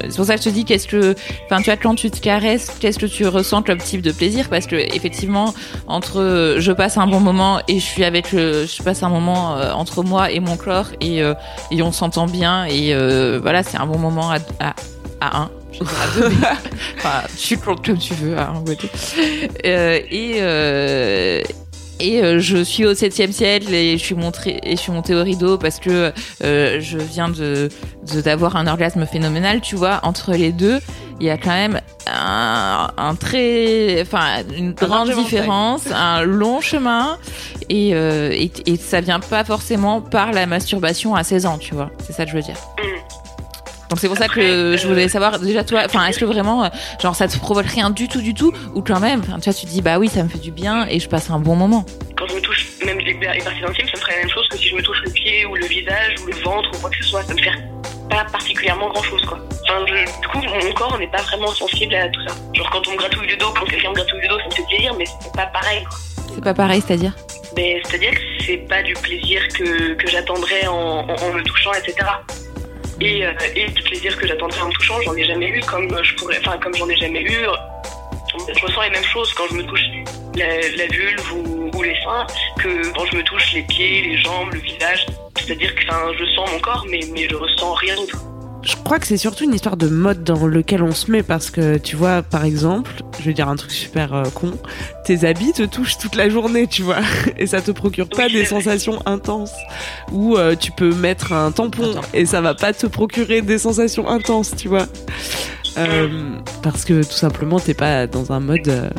c'est 0.00 0.16
pour 0.16 0.24
ça 0.24 0.34
que 0.36 0.40
je 0.42 0.48
te 0.48 0.54
dis 0.54 0.64
qu'est-ce 0.64 0.88
que 0.88 1.14
enfin 1.46 1.58
tu 1.58 1.64
vois 1.66 1.76
quand 1.76 1.94
tu 1.94 2.10
te 2.10 2.20
caresses 2.20 2.70
qu'est-ce 2.80 2.98
que 2.98 3.06
tu 3.06 3.26
ressens 3.26 3.62
comme 3.62 3.78
type 3.78 4.02
de 4.02 4.12
plaisir? 4.12 4.48
Parce 4.50 4.66
que 4.66 4.76
effectivement 4.76 5.54
entre 5.86 6.20
euh, 6.20 6.60
je 6.60 6.72
passe 6.72 6.98
un 6.98 7.06
bon 7.06 7.20
moment 7.20 7.60
et 7.68 7.74
je 7.80 7.84
suis 7.84 8.04
avec 8.04 8.32
le 8.32 8.66
je 8.66 8.82
passe 8.82 9.02
un 9.02 9.08
moment 9.10 9.54
entre 9.74 10.02
moi 10.02 10.30
et 10.30 10.40
mon 10.40 10.56
corps 10.56 10.88
et 11.00 11.22
euh, 11.22 11.34
et 11.70 11.82
on 11.82 11.92
s'entend 11.92 12.26
bien 12.26 12.64
et 12.64 12.92
euh, 12.94 13.38
voilà 13.40 13.62
c'est 13.62 13.78
un 13.78 13.86
bon 13.86 13.98
moment 13.98 14.30
à 14.30 14.36
à, 14.60 14.74
à 15.20 15.42
un 15.42 15.50
je 15.80 16.22
enfin 16.98 17.22
tu 17.38 17.56
comptes 17.56 17.84
comme 17.86 17.98
tu 17.98 18.14
veux 18.14 18.36
à 18.38 18.52
deux. 18.64 18.76
Euh, 19.64 19.98
et 20.10 20.36
euh, 20.40 21.42
et 22.02 22.22
euh, 22.22 22.38
je 22.38 22.62
suis 22.64 22.86
au 22.86 22.94
septième 22.94 23.30
ciel 23.32 23.72
et 23.74 23.98
je 23.98 24.02
suis 24.02 24.14
montré 24.14 24.58
et 24.62 24.76
je 24.76 24.80
suis 24.80 24.92
montée 24.92 25.14
au 25.14 25.22
rideau 25.22 25.58
parce 25.58 25.78
que 25.80 26.12
euh, 26.42 26.80
je 26.80 26.96
viens 26.98 27.28
de 27.28 27.68
d'avoir 28.24 28.56
un 28.56 28.66
orgasme 28.66 29.04
phénoménal 29.06 29.60
tu 29.60 29.76
vois 29.76 30.00
entre 30.02 30.32
les 30.32 30.52
deux 30.52 30.80
il 31.20 31.26
y 31.26 31.30
a 31.30 31.36
quand 31.36 31.50
même 31.50 31.78
un, 32.10 32.88
un 32.96 33.14
très 33.14 34.00
enfin 34.00 34.42
une 34.56 34.72
grande 34.72 35.10
différence 35.10 35.82
un 35.94 36.22
long 36.22 36.62
chemin 36.62 37.18
et, 37.68 37.90
euh, 37.94 38.30
et 38.32 38.50
et 38.64 38.76
ça 38.78 39.02
vient 39.02 39.20
pas 39.20 39.44
forcément 39.44 40.00
par 40.00 40.32
la 40.32 40.46
masturbation 40.46 41.14
à 41.14 41.22
16 41.22 41.44
ans 41.44 41.58
tu 41.58 41.74
vois 41.74 41.90
c'est 42.02 42.14
ça 42.14 42.24
que 42.24 42.30
je 42.30 42.36
veux 42.36 42.42
dire 42.42 42.56
Mhm. 42.78 43.00
Donc 43.90 43.98
c'est 43.98 44.08
pour 44.08 44.16
ça 44.16 44.28
que 44.28 44.76
je 44.76 44.86
voulais 44.86 45.08
savoir 45.08 45.38
déjà 45.40 45.64
toi 45.64 45.82
enfin 45.84 46.06
est-ce 46.06 46.18
que 46.20 46.24
vraiment 46.24 46.64
euh, 46.64 46.68
genre 47.02 47.14
ça 47.14 47.26
te 47.28 47.36
provoque 47.38 47.66
rien 47.66 47.90
du 47.90 48.08
tout 48.08 48.20
du 48.22 48.34
tout 48.34 48.52
ou 48.74 48.82
quand 48.82 49.00
même 49.00 49.20
tu 49.22 49.28
vois 49.50 49.52
tu 49.54 49.66
te 49.66 49.70
dis 49.70 49.82
bah 49.82 49.98
oui 49.98 50.08
ça 50.08 50.22
me 50.22 50.28
fait 50.28 50.38
du 50.38 50.52
bien 50.52 50.86
et 50.88 51.00
je 51.00 51.08
passe 51.08 51.28
un 51.30 51.38
bon 51.40 51.56
moment 51.56 51.84
Quand 52.16 52.26
je 52.28 52.34
me 52.36 52.40
touche, 52.40 52.66
même 52.86 52.98
les, 53.00 53.12
les 53.14 53.18
parties 53.42 53.64
intimes, 53.64 53.86
ça 53.88 53.96
me 53.96 54.00
ferait 54.00 54.12
la 54.16 54.18
même 54.20 54.30
chose 54.30 54.46
que 54.48 54.56
si 54.58 54.68
je 54.68 54.74
me 54.76 54.82
touche 54.82 55.00
le 55.04 55.10
pied 55.10 55.44
ou 55.46 55.54
le 55.56 55.66
visage 55.66 56.14
ou 56.22 56.26
le 56.26 56.36
ventre 56.42 56.70
ou 56.74 56.78
quoi 56.80 56.90
que 56.90 56.96
ce 57.02 57.08
soit. 57.10 57.22
Ça 57.24 57.34
me 57.34 57.38
fait 57.40 57.50
pas 58.10 58.24
particulièrement 58.30 58.88
grand 58.90 59.02
chose, 59.02 59.22
quoi. 59.24 59.38
Enfin, 59.64 59.84
je- 59.86 60.20
du 60.20 60.28
coup, 60.28 60.38
mon 60.66 60.72
corps 60.74 60.98
n'est 60.98 61.06
pas 61.10 61.22
vraiment 61.22 61.52
sensible 61.54 61.94
à 61.94 62.08
tout 62.08 62.20
ça. 62.26 62.34
Genre, 62.54 62.68
quand 62.70 62.86
on 62.88 62.92
me 62.92 62.96
gratouille 62.98 63.28
le 63.28 63.36
dos, 63.36 63.52
quand 63.58 63.64
quelqu'un 63.66 63.90
me 63.90 63.94
gratouille 63.94 64.20
le 64.22 64.28
dos, 64.28 64.38
ça 64.38 64.46
me 64.46 64.50
fait 64.54 64.66
plaisir, 64.68 64.94
mais 64.98 65.04
c'est 65.06 65.32
pas 65.32 65.46
pareil, 65.46 65.82
quoi. 65.84 65.98
c'est 66.34 66.44
pas 66.44 66.54
pareil 66.54 66.82
c'est-à-dire? 66.86 67.12
Mais 67.56 67.80
c'est-à-dire 67.86 68.10
que 68.12 68.44
c'est 68.44 68.58
pas 68.68 68.82
du 68.82 68.92
plaisir 68.94 69.40
que, 69.56 69.94
que 69.94 70.06
j'attendrais 70.08 70.66
en, 70.66 70.74
en, 71.08 71.14
en 71.14 71.32
me 71.32 71.42
touchant, 71.42 71.72
etc. 71.72 71.94
Et, 73.00 73.24
euh, 73.24 73.32
et 73.54 73.66
du 73.68 73.82
plaisir 73.82 74.16
que 74.18 74.26
j'attendrais 74.26 74.60
en 74.60 74.68
me 74.68 74.72
touchant, 74.72 75.00
j'en 75.02 75.14
ai 75.14 75.24
jamais 75.24 75.48
eu, 75.48 75.60
comme 75.60 75.88
je 76.02 76.14
pourrais, 76.16 76.38
enfin 76.38 76.58
comme 76.58 76.74
j'en 76.74 76.88
ai 76.88 76.96
jamais 76.96 77.22
eu. 77.22 77.46
Je 78.54 78.60
ressens 78.64 78.82
les 78.82 78.90
mêmes 78.90 79.04
choses 79.04 79.32
quand 79.34 79.46
je 79.50 79.54
me 79.54 79.62
touche 79.64 79.82
la, 80.36 80.60
la 80.76 80.86
vulve 80.86 81.32
ou, 81.32 81.82
les 81.82 81.94
seins 82.02 82.26
que 82.58 82.92
quand 82.92 83.06
je 83.06 83.16
me 83.16 83.22
touche 83.22 83.52
les 83.54 83.62
pieds, 83.62 84.02
les 84.02 84.18
jambes, 84.18 84.52
le 84.52 84.60
visage. 84.60 85.06
C'est-à-dire 85.38 85.74
que 85.74 85.80
je 85.80 86.24
sens 86.36 86.50
mon 86.52 86.58
corps, 86.60 86.86
mais, 86.88 87.00
mais 87.12 87.26
je 87.28 87.34
ressens 87.34 87.72
rien 87.74 87.96
d'autre. 87.96 88.29
Je 88.62 88.76
crois 88.84 88.98
que 88.98 89.06
c'est 89.06 89.16
surtout 89.16 89.44
une 89.44 89.54
histoire 89.54 89.76
de 89.78 89.88
mode 89.88 90.22
dans 90.22 90.46
lequel 90.46 90.82
on 90.82 90.92
se 90.92 91.10
met 91.10 91.22
parce 91.22 91.50
que 91.50 91.78
tu 91.78 91.96
vois, 91.96 92.22
par 92.22 92.44
exemple, 92.44 92.90
je 93.18 93.24
vais 93.24 93.32
dire 93.32 93.48
un 93.48 93.56
truc 93.56 93.70
super 93.70 94.12
euh, 94.14 94.24
con, 94.34 94.52
tes 95.04 95.24
habits 95.26 95.52
te 95.52 95.62
touchent 95.62 95.96
toute 95.96 96.14
la 96.14 96.28
journée, 96.28 96.66
tu 96.66 96.82
vois, 96.82 96.98
et 97.38 97.46
ça 97.46 97.62
te 97.62 97.70
procure 97.70 98.08
pas 98.08 98.26
Oui, 98.26 98.32
des 98.34 98.44
sensations 98.44 99.00
intenses. 99.06 99.52
Ou 100.12 100.36
euh, 100.36 100.54
tu 100.56 100.72
peux 100.72 100.92
mettre 100.94 101.32
un 101.32 101.52
tampon 101.52 101.94
et 102.12 102.26
ça 102.26 102.40
va 102.42 102.54
pas 102.54 102.72
te 102.74 102.86
procurer 102.86 103.40
des 103.40 103.58
sensations 103.58 104.08
intenses, 104.08 104.52
tu 104.56 104.68
vois. 104.68 104.86
Euh, 105.78 106.08
parce 106.62 106.84
que 106.84 107.02
tout 107.02 107.12
simplement 107.16 107.60
t'es 107.60 107.74
pas 107.74 108.06
dans 108.06 108.32
un 108.32 108.40
mode 108.40 108.90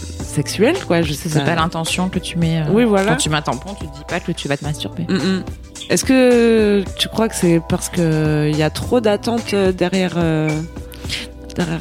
sexuel, 0.00 0.76
quoi. 0.86 1.00
Je 1.02 1.12
sais 1.12 1.28
c'est 1.28 1.44
pas 1.44 1.54
l'intention 1.54 2.08
que 2.08 2.18
tu 2.18 2.36
mets 2.38 2.60
euh, 2.60 2.70
Oui, 2.72 2.84
voilà. 2.84 3.12
quand 3.12 3.16
tu 3.18 3.30
mets 3.30 3.36
un 3.36 3.42
tampon 3.42 3.74
tu 3.74 3.86
te 3.86 3.94
dis 3.96 4.04
pas 4.08 4.20
que 4.20 4.32
tu 4.32 4.48
vas 4.48 4.56
te 4.56 4.64
masturber 4.64 5.04
Mm, 5.08 5.14
mm. 5.16 5.44
Est-ce 5.90 6.04
que 6.04 6.82
tu 6.98 7.08
crois 7.08 7.28
que 7.28 7.34
c'est 7.36 7.60
parce 7.68 7.88
que 7.88 8.48
il 8.50 8.56
y 8.56 8.62
a 8.62 8.70
trop 8.70 9.00
d'attentes 9.00 9.52
euh, 9.54 9.70
derrière 9.72 10.14
euh, 10.16 10.48
derrière 11.56 11.80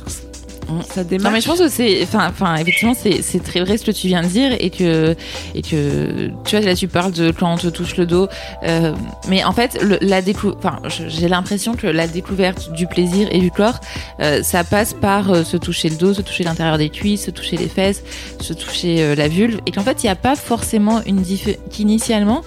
sa 0.94 1.04
démarche 1.04 1.26
Non 1.26 1.32
mais 1.32 1.42
je 1.42 1.48
pense 1.48 1.60
que 1.60 1.68
c'est, 1.68 2.02
enfin, 2.04 2.28
enfin, 2.30 2.56
effectivement, 2.56 2.94
c'est, 2.98 3.22
c'est 3.22 3.40
très 3.44 3.60
vrai 3.60 3.78
ce 3.78 3.86
que 3.86 3.92
tu 3.92 4.08
viens 4.08 4.22
de 4.24 4.28
dire 4.28 4.56
et 4.60 4.70
que, 4.70 5.16
et 5.54 5.62
que, 5.62 6.30
tu 6.46 6.56
vois, 6.56 6.66
là 6.66 6.74
tu 6.76 6.88
parles 6.88 7.12
de 7.12 7.32
quand 7.32 7.54
on 7.54 7.58
te 7.58 7.68
touche 7.68 7.96
le 7.98 8.06
dos, 8.06 8.28
euh, 8.64 8.94
mais 9.28 9.44
en 9.44 9.52
fait, 9.52 9.78
le, 9.84 9.98
la 10.02 10.22
décou, 10.22 10.54
enfin, 10.58 10.80
je- 10.88 11.10
j'ai 11.10 11.28
l'impression 11.28 11.76
que 11.76 11.86
la 11.86 12.08
découverte 12.08 12.72
du 12.72 12.88
plaisir 12.88 13.28
et 13.32 13.40
du 13.40 13.52
corps, 13.52 13.80
euh, 14.22 14.42
ça 14.42 14.64
passe 14.64 14.94
par 14.94 15.32
euh, 15.32 15.44
se 15.44 15.58
toucher 15.58 15.90
le 15.90 15.96
dos, 15.98 16.14
se 16.14 16.22
toucher 16.22 16.44
l'intérieur 16.46 16.78
des 16.78 16.90
cuisses, 16.90 17.26
se 17.26 17.32
toucher 17.32 17.58
les 17.58 17.68
fesses, 17.68 18.02
se 18.40 18.54
toucher 18.54 19.16
la 19.16 19.28
vulve, 19.28 19.60
et 19.68 19.72
qu'en 19.72 19.84
fait, 19.84 20.02
il 20.04 20.08
n'y 20.08 20.12
a 20.12 20.16
pas 20.16 20.36
forcément 20.36 21.02
une 21.06 21.18
différence, 21.22 21.60
qu'initialement, 21.72 22.42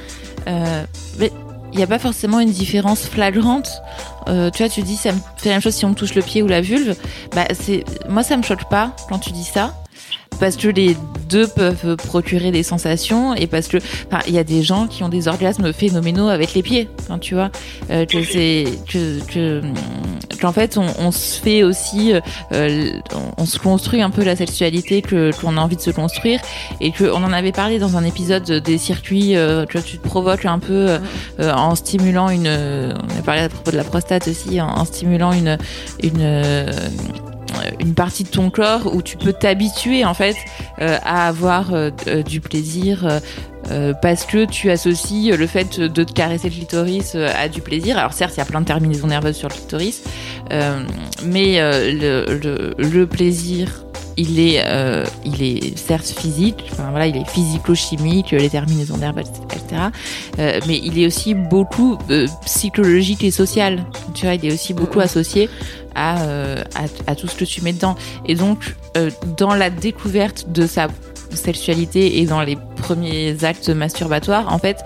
mais 0.46 1.30
il 1.76 1.80
n'y 1.80 1.84
a 1.84 1.86
pas 1.86 1.98
forcément 1.98 2.40
une 2.40 2.50
différence 2.50 3.02
flagrante. 3.02 3.82
Euh, 4.28 4.50
tu 4.50 4.62
vois, 4.62 4.70
tu 4.70 4.80
dis, 4.80 4.96
ça 4.96 5.12
me 5.12 5.18
fait 5.36 5.50
la 5.50 5.56
même 5.56 5.60
chose 5.60 5.74
si 5.74 5.84
on 5.84 5.90
me 5.90 5.94
touche 5.94 6.14
le 6.14 6.22
pied 6.22 6.42
ou 6.42 6.46
la 6.46 6.62
vulve. 6.62 6.96
Bah, 7.34 7.44
c'est, 7.52 7.84
moi, 8.08 8.22
ça 8.22 8.38
me 8.38 8.42
choque 8.42 8.66
pas 8.70 8.96
quand 9.10 9.18
tu 9.18 9.30
dis 9.30 9.44
ça. 9.44 9.74
Parce 10.40 10.56
que 10.56 10.68
les 10.68 10.96
deux 11.28 11.46
peuvent 11.48 11.96
procurer 11.96 12.50
des 12.50 12.62
sensations 12.62 13.34
et 13.34 13.46
parce 13.46 13.68
que, 13.68 13.78
enfin, 13.78 14.22
il 14.28 14.34
y 14.34 14.38
a 14.38 14.44
des 14.44 14.62
gens 14.62 14.86
qui 14.86 15.02
ont 15.02 15.08
des 15.08 15.28
orgasmes 15.28 15.72
phénoménaux 15.72 16.28
avec 16.28 16.54
les 16.54 16.62
pieds, 16.62 16.88
hein, 17.10 17.18
tu 17.18 17.34
vois. 17.34 17.50
Euh, 17.90 18.06
que 18.06 18.22
c'est, 18.22 18.66
que, 18.88 19.20
que, 19.26 19.62
qu'en 20.40 20.52
fait, 20.52 20.78
on, 20.78 20.86
on 20.98 21.10
se 21.10 21.40
fait 21.40 21.62
aussi, 21.62 22.12
euh, 22.52 23.00
on, 23.14 23.42
on 23.42 23.46
se 23.46 23.58
construit 23.58 24.02
un 24.02 24.10
peu 24.10 24.24
la 24.24 24.36
sexualité 24.36 25.02
que, 25.02 25.30
qu'on 25.40 25.56
a 25.56 25.60
envie 25.60 25.76
de 25.76 25.80
se 25.80 25.90
construire 25.90 26.40
et 26.80 26.92
que 26.92 27.04
on 27.04 27.24
en 27.24 27.32
avait 27.32 27.52
parlé 27.52 27.78
dans 27.78 27.96
un 27.96 28.04
épisode 28.04 28.50
des 28.50 28.78
circuits, 28.78 29.36
euh, 29.36 29.66
que 29.66 29.78
tu 29.78 29.98
te 29.98 30.06
provoques 30.06 30.44
un 30.44 30.58
peu 30.58 30.72
euh, 30.72 30.98
euh, 31.40 31.52
en 31.52 31.74
stimulant 31.74 32.28
une, 32.28 32.48
on 32.48 33.18
a 33.18 33.22
parlé 33.24 33.42
à 33.42 33.48
propos 33.48 33.70
de 33.70 33.76
la 33.76 33.84
prostate 33.84 34.28
aussi, 34.28 34.60
en, 34.60 34.68
en 34.68 34.84
stimulant 34.84 35.32
une, 35.32 35.58
une, 36.02 36.66
une 37.80 37.94
partie 37.94 38.24
de 38.24 38.28
ton 38.28 38.50
corps 38.50 38.94
où 38.94 39.02
tu 39.02 39.16
peux 39.16 39.32
t'habituer 39.32 40.04
en 40.04 40.14
fait 40.14 40.36
euh, 40.80 40.98
à 41.04 41.28
avoir 41.28 41.72
euh, 41.72 41.90
euh, 42.06 42.22
du 42.22 42.40
plaisir 42.40 43.06
euh, 43.06 43.20
euh, 43.70 43.92
parce 43.94 44.24
que 44.24 44.44
tu 44.44 44.70
associes 44.70 45.32
le 45.36 45.46
fait 45.46 45.80
de 45.80 46.04
te 46.04 46.12
caresser 46.12 46.48
le 46.48 46.54
clitoris 46.54 47.14
euh, 47.14 47.28
à 47.36 47.48
du 47.48 47.60
plaisir. 47.60 47.98
Alors 47.98 48.12
certes, 48.12 48.34
il 48.36 48.38
y 48.38 48.42
a 48.42 48.44
plein 48.44 48.60
de 48.60 48.66
terminaisons 48.66 49.08
nerveuses 49.08 49.36
sur 49.36 49.48
le 49.48 49.54
clitoris, 49.54 50.02
euh, 50.52 50.84
mais 51.24 51.58
le, 51.58 52.74
le, 52.78 53.06
plaisir, 53.06 53.85
il 54.16 54.38
est, 54.40 54.64
il 55.24 55.42
est 55.42 55.76
certes 55.76 56.06
physique, 56.06 56.64
enfin 56.72 56.90
voilà, 56.90 57.06
il 57.06 57.16
est 57.16 57.28
physico-chimique, 57.28 58.30
les 58.30 58.50
terminaisons 58.50 58.96
nerveuses, 58.96 59.30
etc. 59.52 59.82
mais 60.38 60.80
il 60.82 60.98
est 60.98 61.06
aussi 61.06 61.34
beaucoup 61.34 61.98
psychologique 62.44 63.24
et 63.24 63.30
social. 63.30 63.84
Tu 64.14 64.26
vois, 64.26 64.34
il 64.34 64.44
est 64.46 64.52
aussi 64.52 64.74
beaucoup 64.74 65.00
associé 65.00 65.48
à, 65.94 66.16
à, 66.22 66.84
à, 67.06 67.14
tout 67.14 67.26
ce 67.26 67.36
que 67.36 67.44
tu 67.44 67.62
mets 67.62 67.72
dedans. 67.72 67.96
Et 68.26 68.34
donc, 68.34 68.76
dans 69.36 69.54
la 69.54 69.70
découverte 69.70 70.46
de 70.50 70.66
sa 70.66 70.88
sexualité 71.34 72.18
et 72.18 72.26
dans 72.26 72.42
les 72.42 72.56
premiers 72.76 73.44
actes 73.44 73.68
masturbatoires, 73.68 74.52
en 74.52 74.58
fait, 74.58 74.78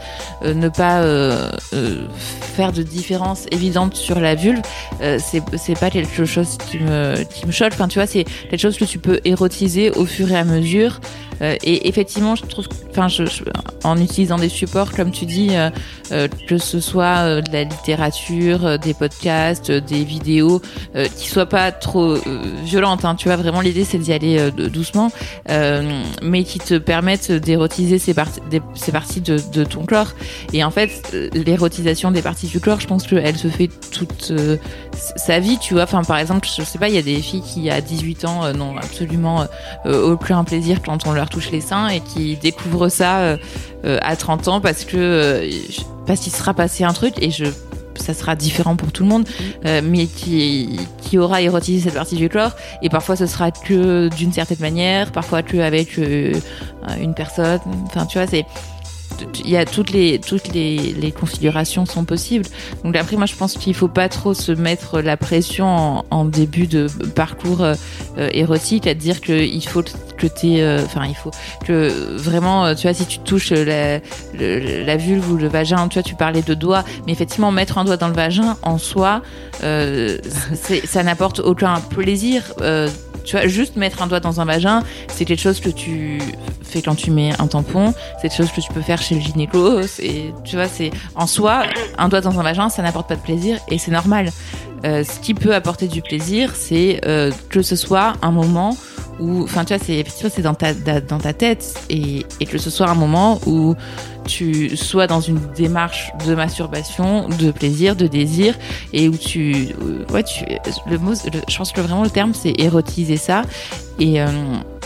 euh, 0.42 0.54
ne 0.54 0.68
pas 0.68 1.02
euh, 1.02 1.50
euh, 1.72 2.06
faire 2.40 2.72
de 2.72 2.82
différence 2.82 3.46
évidente 3.50 3.94
sur 3.94 4.20
la 4.20 4.34
vulve, 4.34 4.62
c'est 5.00 5.42
c'est 5.56 5.78
pas 5.78 5.90
quelque 5.90 6.24
chose 6.24 6.58
qui 6.70 6.78
me 6.78 7.22
qui 7.24 7.46
me 7.46 7.52
choque. 7.52 7.72
Enfin, 7.72 7.88
tu 7.88 7.98
vois, 7.98 8.06
c'est 8.06 8.24
quelque 8.24 8.60
chose 8.60 8.76
que 8.76 8.84
tu 8.84 8.98
peux 8.98 9.20
érotiser 9.24 9.90
au 9.90 10.06
fur 10.06 10.30
et 10.30 10.36
à 10.36 10.44
mesure. 10.44 11.00
Et 11.40 11.88
effectivement, 11.88 12.34
je 12.34 12.44
trouve, 12.44 12.68
enfin, 12.90 13.08
je, 13.08 13.24
en 13.84 13.96
utilisant 13.96 14.38
des 14.38 14.48
supports, 14.48 14.92
comme 14.92 15.10
tu 15.10 15.26
dis, 15.26 15.50
que 16.46 16.58
ce 16.58 16.80
soit 16.80 17.40
de 17.40 17.52
la 17.52 17.64
littérature, 17.64 18.78
des 18.78 18.94
podcasts, 18.94 19.70
des 19.70 20.04
vidéos, 20.04 20.60
qui 21.16 21.28
soient 21.28 21.46
pas 21.46 21.72
trop 21.72 22.16
violentes. 22.64 23.04
Hein, 23.04 23.14
tu 23.14 23.28
vois, 23.28 23.36
vraiment 23.36 23.60
l'idée 23.60 23.84
c'est 23.84 23.98
d'y 23.98 24.12
aller 24.12 24.50
doucement, 24.50 25.10
mais 26.22 26.44
qui 26.44 26.58
te 26.58 26.78
permettent 26.78 27.32
d'érotiser 27.32 27.98
ces, 27.98 28.14
parties, 28.14 28.40
ces 28.74 28.92
parties 28.92 29.20
de, 29.20 29.38
de, 29.52 29.64
ton 29.64 29.84
corps. 29.84 30.14
Et 30.52 30.64
en 30.64 30.70
fait, 30.70 30.90
euh, 31.14 31.28
l'érotisation 31.32 32.10
des 32.10 32.22
parties 32.22 32.46
du 32.46 32.60
corps, 32.60 32.80
je 32.80 32.86
pense 32.86 33.06
qu'elle 33.06 33.36
se 33.36 33.48
fait 33.48 33.68
toute 33.90 34.30
euh, 34.30 34.56
sa 35.16 35.40
vie, 35.40 35.58
tu 35.58 35.74
vois. 35.74 35.84
Enfin, 35.84 36.02
par 36.02 36.18
exemple, 36.18 36.48
je 36.56 36.62
sais 36.62 36.78
pas, 36.78 36.88
il 36.88 36.94
y 36.94 36.98
a 36.98 37.02
des 37.02 37.20
filles 37.20 37.42
qui, 37.42 37.70
à 37.70 37.80
18 37.80 38.24
ans, 38.24 38.44
euh, 38.44 38.52
n'ont 38.52 38.76
absolument 38.76 39.46
aucun 39.84 40.44
plaisir 40.44 40.80
quand 40.84 41.06
on 41.06 41.12
leur 41.12 41.28
touche 41.30 41.50
les 41.50 41.60
seins 41.60 41.88
et 41.88 42.00
qui 42.00 42.36
découvrent 42.36 42.88
ça 42.88 43.36
à 43.84 44.16
30 44.16 44.48
ans 44.48 44.60
parce 44.60 44.84
que 44.84 45.48
parce 46.06 46.20
qu'il 46.20 46.32
sera 46.32 46.54
passé 46.54 46.84
un 46.84 46.92
truc 46.92 47.14
et 47.22 47.30
je 47.30 47.46
ça 48.00 48.14
sera 48.14 48.34
différent 48.34 48.76
pour 48.76 48.92
tout 48.92 49.02
le 49.02 49.08
monde, 49.08 49.28
euh, 49.66 49.80
mais 49.84 50.06
qui, 50.06 50.80
qui 51.02 51.18
aura 51.18 51.42
érotisé 51.42 51.88
cette 51.88 51.94
partie 51.94 52.16
du 52.16 52.28
corps. 52.28 52.52
Et 52.82 52.88
parfois, 52.88 53.16
ce 53.16 53.26
sera 53.26 53.50
que 53.50 54.08
d'une 54.08 54.32
certaine 54.32 54.60
manière, 54.60 55.12
parfois 55.12 55.42
que 55.42 55.58
avec 55.58 55.98
euh, 55.98 56.32
une 57.00 57.14
personne. 57.14 57.60
Enfin, 57.86 58.06
tu 58.06 58.18
vois, 58.18 58.26
c'est 58.26 58.46
il 59.44 59.50
y 59.50 59.56
a 59.56 59.64
toutes 59.64 59.90
les 59.90 60.18
toutes 60.18 60.48
les, 60.48 60.76
les, 60.76 61.12
configurations 61.12 61.86
sont 61.86 62.04
possibles. 62.04 62.46
Donc 62.84 62.96
après 62.96 63.16
moi 63.16 63.26
je 63.26 63.34
pense 63.34 63.54
qu'il 63.54 63.74
faut 63.74 63.88
pas 63.88 64.08
trop 64.08 64.34
se 64.34 64.52
mettre 64.52 65.00
la 65.00 65.16
pression 65.16 66.04
en, 66.10 66.24
début 66.24 66.66
de 66.66 66.86
parcours 67.14 67.62
euh, 67.62 67.74
érotique 68.32 68.86
à 68.86 68.94
dire 68.94 69.20
que 69.20 69.32
il 69.32 69.66
faut 69.66 69.82
que 69.82 70.26
tu 70.26 70.60
euh, 70.60 70.82
enfin 70.84 71.06
il 71.06 71.14
faut 71.14 71.30
que 71.66 72.16
vraiment 72.16 72.66
euh, 72.66 72.74
tu 72.74 72.82
vois 72.82 72.94
si 72.94 73.06
tu 73.06 73.18
touches 73.20 73.50
la 73.52 74.96
vulve 74.96 75.32
ou 75.32 75.36
le 75.36 75.48
vagin, 75.48 75.88
tu 75.88 75.94
vois 75.94 76.02
tu 76.02 76.14
parlais 76.14 76.42
de 76.42 76.54
doigts, 76.54 76.84
mais 77.06 77.12
effectivement 77.12 77.50
mettre 77.50 77.78
un 77.78 77.84
doigt 77.84 77.96
dans 77.96 78.08
le 78.08 78.14
vagin 78.14 78.56
en 78.62 78.78
soi 78.78 79.22
ça 79.60 81.02
n'apporte 81.02 81.40
aucun 81.40 81.80
plaisir 81.80 82.54
tu 83.24 83.36
vois, 83.36 83.46
juste 83.46 83.76
mettre 83.76 84.02
un 84.02 84.06
doigt 84.06 84.20
dans 84.20 84.40
un 84.40 84.44
vagin, 84.44 84.82
c'est 85.08 85.24
quelque 85.24 85.40
chose 85.40 85.60
que 85.60 85.70
tu 85.70 86.18
fais 86.62 86.82
quand 86.82 86.94
tu 86.94 87.10
mets 87.10 87.32
un 87.38 87.46
tampon, 87.46 87.92
c'est 88.16 88.28
quelque 88.28 88.36
chose 88.36 88.52
que 88.52 88.60
tu 88.60 88.72
peux 88.72 88.80
faire 88.80 89.02
chez 89.02 89.14
le 89.14 89.20
gynéco, 89.20 89.80
et 89.98 90.32
tu 90.44 90.56
vois, 90.56 90.68
c'est 90.68 90.90
en 91.14 91.26
soi, 91.26 91.64
un 91.98 92.08
doigt 92.08 92.20
dans 92.20 92.38
un 92.38 92.42
vagin, 92.42 92.68
ça 92.68 92.82
n'apporte 92.82 93.08
pas 93.08 93.16
de 93.16 93.22
plaisir 93.22 93.58
et 93.68 93.78
c'est 93.78 93.90
normal. 93.90 94.30
Euh, 94.84 95.04
ce 95.04 95.20
qui 95.20 95.34
peut 95.34 95.54
apporter 95.54 95.88
du 95.88 96.00
plaisir, 96.00 96.52
c'est 96.54 97.00
euh, 97.04 97.30
que 97.50 97.60
ce 97.60 97.76
soit 97.76 98.14
un 98.22 98.30
moment 98.30 98.76
où, 99.18 99.42
enfin, 99.42 99.64
tu 99.64 99.74
vois, 99.74 99.84
c'est 99.84 100.04
c'est 100.08 100.42
dans 100.42 100.54
ta 100.54 101.32
tête 101.34 101.74
et, 101.90 102.24
et 102.40 102.46
que 102.46 102.56
ce 102.56 102.70
soit 102.70 102.88
un 102.88 102.94
moment 102.94 103.40
où 103.46 103.74
tu 104.30 104.76
sois 104.76 105.06
dans 105.06 105.20
une 105.20 105.40
démarche 105.56 106.12
de 106.26 106.34
masturbation, 106.34 107.28
de 107.28 107.50
plaisir, 107.50 107.96
de 107.96 108.06
désir, 108.06 108.54
et 108.92 109.08
où 109.08 109.16
tu, 109.16 109.68
euh, 109.82 110.04
ouais, 110.12 110.22
tu, 110.22 110.44
le 110.88 110.98
mot, 110.98 111.12
je 111.14 111.56
pense 111.56 111.72
que 111.72 111.80
vraiment 111.80 112.04
le 112.04 112.10
terme 112.10 112.32
c'est 112.32 112.58
érotiser 112.58 113.16
ça, 113.16 113.42
et, 113.98 114.22
euh, 114.22 114.26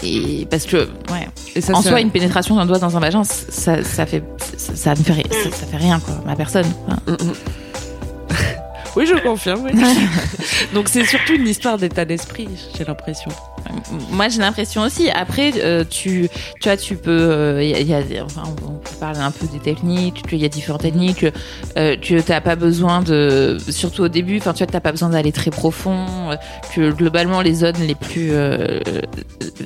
et 0.02 0.46
parce 0.50 0.64
que, 0.64 0.88
ouais, 1.12 1.28
et 1.54 1.60
ça, 1.60 1.74
en 1.74 1.82
soi 1.82 2.00
une 2.00 2.10
pénétration 2.10 2.56
d'un 2.56 2.66
doigt 2.66 2.78
dans 2.78 2.96
un 2.96 3.00
vagin, 3.00 3.24
ça, 3.24 3.84
ça 3.84 4.06
fait, 4.06 4.24
ça, 4.56 4.74
ça 4.74 4.90
ne 4.90 4.96
fait, 4.96 5.22
ça, 5.30 5.50
ça, 5.50 5.66
fait 5.66 5.76
rien 5.76 6.00
quoi, 6.00 6.14
ma 6.24 6.34
personne. 6.34 6.66
Mm, 7.06 7.12
mm. 7.12 7.32
Oui, 8.96 9.06
je 9.06 9.20
confirme. 9.20 9.68
Donc 10.74 10.88
c'est 10.88 11.04
surtout 11.04 11.34
une 11.34 11.48
histoire 11.48 11.78
d'état 11.78 12.04
d'esprit, 12.04 12.48
j'ai 12.76 12.84
l'impression. 12.84 13.30
Moi, 14.10 14.28
j'ai 14.28 14.40
l'impression 14.40 14.82
aussi. 14.82 15.10
Après, 15.10 15.52
euh, 15.56 15.84
tu, 15.88 16.28
tu 16.60 16.68
vois, 16.68 16.76
tu 16.76 16.96
peux, 16.96 17.10
euh, 17.10 17.62
y, 17.62 17.94
a, 17.94 18.02
enfin, 18.24 18.42
on 18.66 18.72
peut 18.78 18.96
parler 19.00 19.20
un 19.20 19.30
peu 19.30 19.46
des 19.46 19.58
techniques. 19.58 20.22
Il 20.30 20.38
y 20.38 20.44
a 20.44 20.48
différentes 20.48 20.82
techniques. 20.82 21.26
Euh, 21.76 21.96
tu 22.00 22.14
n'as 22.14 22.40
pas 22.40 22.56
besoin 22.56 23.02
de, 23.02 23.58
surtout 23.68 24.02
au 24.02 24.08
début, 24.08 24.38
tu 24.38 24.44
vois, 24.44 24.54
t'as 24.54 24.80
pas 24.80 24.92
besoin 24.92 25.10
d'aller 25.10 25.32
très 25.32 25.50
profond. 25.50 26.30
Euh, 26.30 26.36
que 26.74 26.90
globalement, 26.90 27.40
les 27.40 27.54
zones 27.54 27.76
les 27.86 27.94
plus 27.94 28.32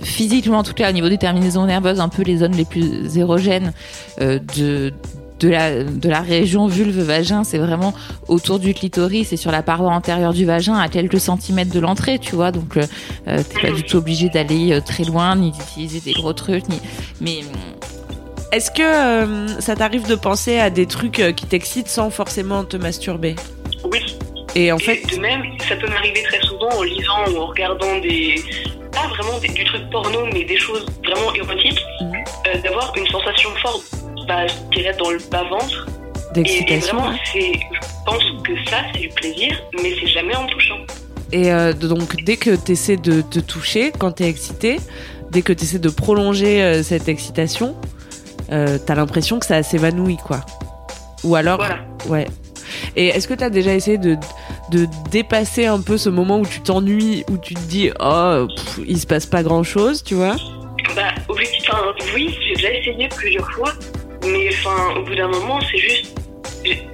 physiquement, 0.02 0.58
en 0.58 0.62
tout 0.62 0.74
cas, 0.74 0.90
au 0.90 0.92
niveau 0.92 1.08
des 1.08 1.18
terminaisons 1.18 1.66
nerveuses, 1.66 2.00
un 2.00 2.08
peu 2.08 2.22
les 2.22 2.38
zones 2.38 2.54
les 2.54 2.64
plus 2.64 3.16
érogènes 3.16 3.72
de 4.18 4.92
de 5.40 5.48
la, 5.48 5.84
de 5.84 6.08
la 6.08 6.20
région 6.20 6.66
vulve-vagin, 6.66 7.44
c'est 7.44 7.58
vraiment 7.58 7.94
autour 8.26 8.58
du 8.58 8.74
clitoris 8.74 9.32
et 9.32 9.36
sur 9.36 9.52
la 9.52 9.62
paroi 9.62 9.92
antérieure 9.92 10.32
du 10.32 10.44
vagin 10.44 10.74
à 10.74 10.88
quelques 10.88 11.20
centimètres 11.20 11.72
de 11.72 11.80
l'entrée, 11.80 12.18
tu 12.18 12.34
vois. 12.34 12.50
Donc, 12.50 12.76
euh, 12.76 12.82
euh 13.28 13.42
t'es 13.42 13.68
pas 13.68 13.74
du 13.74 13.82
tout 13.82 13.96
obligé 13.98 14.28
d'aller 14.28 14.72
euh, 14.72 14.80
très 14.80 15.04
loin, 15.04 15.36
ni 15.36 15.52
d'utiliser 15.52 16.00
des 16.00 16.12
gros 16.12 16.32
trucs, 16.32 16.68
ni. 16.68 16.80
Mais. 17.20 17.40
Euh, 17.40 17.86
est-ce 18.50 18.70
que 18.70 19.60
ça 19.60 19.76
t'arrive 19.76 20.08
de 20.08 20.14
penser 20.14 20.58
à 20.58 20.70
des 20.70 20.86
trucs 20.86 21.22
qui 21.36 21.44
t'excitent 21.44 21.88
sans 21.88 22.08
forcément 22.08 22.64
te 22.64 22.78
masturber? 22.78 23.36
Oui. 23.92 23.98
Et 24.54 24.72
en 24.72 24.78
fait. 24.78 25.02
De 25.14 25.20
même, 25.20 25.42
ça 25.68 25.76
peut 25.76 25.86
m'arriver 25.86 26.22
très 26.22 26.40
souvent 26.40 26.70
en 26.70 26.82
lisant 26.82 27.26
ou 27.30 27.42
en 27.42 27.46
regardant 27.48 27.98
des. 28.00 28.36
Pas 28.90 29.06
vraiment 29.08 29.38
du 29.38 29.64
truc 29.64 29.82
porno, 29.92 30.24
mais 30.32 30.44
des 30.44 30.56
choses 30.56 30.86
vraiment 31.04 31.34
érotiques, 31.34 31.84
mhm. 32.00 32.62
d'avoir 32.62 32.90
une 32.96 33.06
sensation 33.08 33.50
forte 33.62 33.97
bah, 34.28 34.46
je 34.46 34.76
dirais 34.76 34.94
dans 34.98 35.10
le 35.10 35.18
bas-ventre. 35.30 35.86
D'excitation. 36.34 36.98
Et, 37.10 37.16
c'est, 37.32 37.52
je 37.54 38.04
pense 38.04 38.22
que 38.44 38.52
ça, 38.70 38.82
c'est 38.92 39.00
du 39.00 39.08
plaisir, 39.08 39.56
mais 39.82 39.94
c'est 39.98 40.08
jamais 40.08 40.36
en 40.36 40.46
touchant. 40.46 40.78
Et 41.32 41.50
euh, 41.50 41.72
donc, 41.72 42.22
dès 42.22 42.36
que 42.36 42.54
tu 42.54 42.72
essaies 42.72 42.98
de 42.98 43.22
te 43.22 43.38
toucher, 43.38 43.92
quand 43.98 44.12
tu 44.12 44.24
es 44.24 44.28
excité, 44.28 44.78
dès 45.30 45.40
que 45.40 45.54
tu 45.54 45.64
essaies 45.64 45.78
de 45.78 45.88
prolonger 45.88 46.62
euh, 46.62 46.82
cette 46.82 47.08
excitation, 47.08 47.76
euh, 48.52 48.78
tu 48.84 48.92
as 48.92 48.94
l'impression 48.94 49.38
que 49.38 49.46
ça 49.46 49.62
s'évanouit, 49.62 50.18
quoi. 50.18 50.40
Ou 51.24 51.34
alors. 51.34 51.56
Voilà. 51.56 51.78
Ouais. 52.08 52.26
Et 52.94 53.08
est-ce 53.08 53.26
que 53.26 53.34
tu 53.34 53.44
as 53.44 53.50
déjà 53.50 53.74
essayé 53.74 53.96
de, 53.96 54.16
de 54.70 54.86
dépasser 55.10 55.64
un 55.64 55.80
peu 55.80 55.96
ce 55.96 56.10
moment 56.10 56.38
où 56.38 56.46
tu 56.46 56.60
t'ennuies, 56.60 57.24
où 57.30 57.38
tu 57.38 57.54
te 57.54 57.60
dis, 57.60 57.90
oh, 58.00 58.46
il 58.86 59.00
se 59.00 59.06
passe 59.06 59.24
pas 59.24 59.42
grand 59.42 59.62
chose, 59.62 60.04
tu 60.04 60.14
vois? 60.14 60.36
Bah, 60.94 61.14
oui, 61.28 62.36
j'ai 62.46 62.54
déjà 62.54 62.72
essayé 62.74 63.08
plusieurs 63.08 63.50
fois. 63.52 63.72
Mais 64.24 64.48
enfin, 64.52 64.96
au 64.96 65.02
bout 65.02 65.14
d'un 65.14 65.28
moment, 65.28 65.58
c'est 65.70 65.78
juste. 65.78 66.14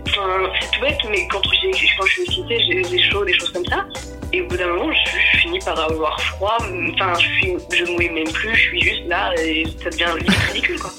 Enfin, 0.08 0.50
c'est 0.60 0.70
tout 0.70 0.80
bête, 0.80 0.98
mais 1.10 1.26
quand, 1.28 1.40
quand 1.40 2.06
je 2.06 2.12
suis 2.12 2.22
excitée, 2.22 2.58
j'ai 2.68 2.82
des 2.82 3.02
chaud, 3.02 3.24
des 3.24 3.32
choses 3.34 3.50
comme 3.50 3.64
ça. 3.66 3.84
Et 4.32 4.42
au 4.42 4.46
bout 4.46 4.56
d'un 4.56 4.68
moment, 4.68 4.90
je, 4.92 5.38
finis 5.38 5.58
par 5.60 5.78
avoir 5.78 6.20
froid. 6.20 6.58
Enfin, 6.60 7.12
je, 7.18 7.26
suis, 7.26 7.54
je 7.72 7.84
mouille 7.92 8.10
même 8.10 8.30
plus, 8.32 8.54
je 8.54 8.62
suis 8.62 8.80
juste 8.80 9.06
là 9.06 9.32
et 9.38 9.64
ça 9.82 9.90
devient 9.90 10.06
ridicule, 10.48 10.78
quoi. 10.78 10.90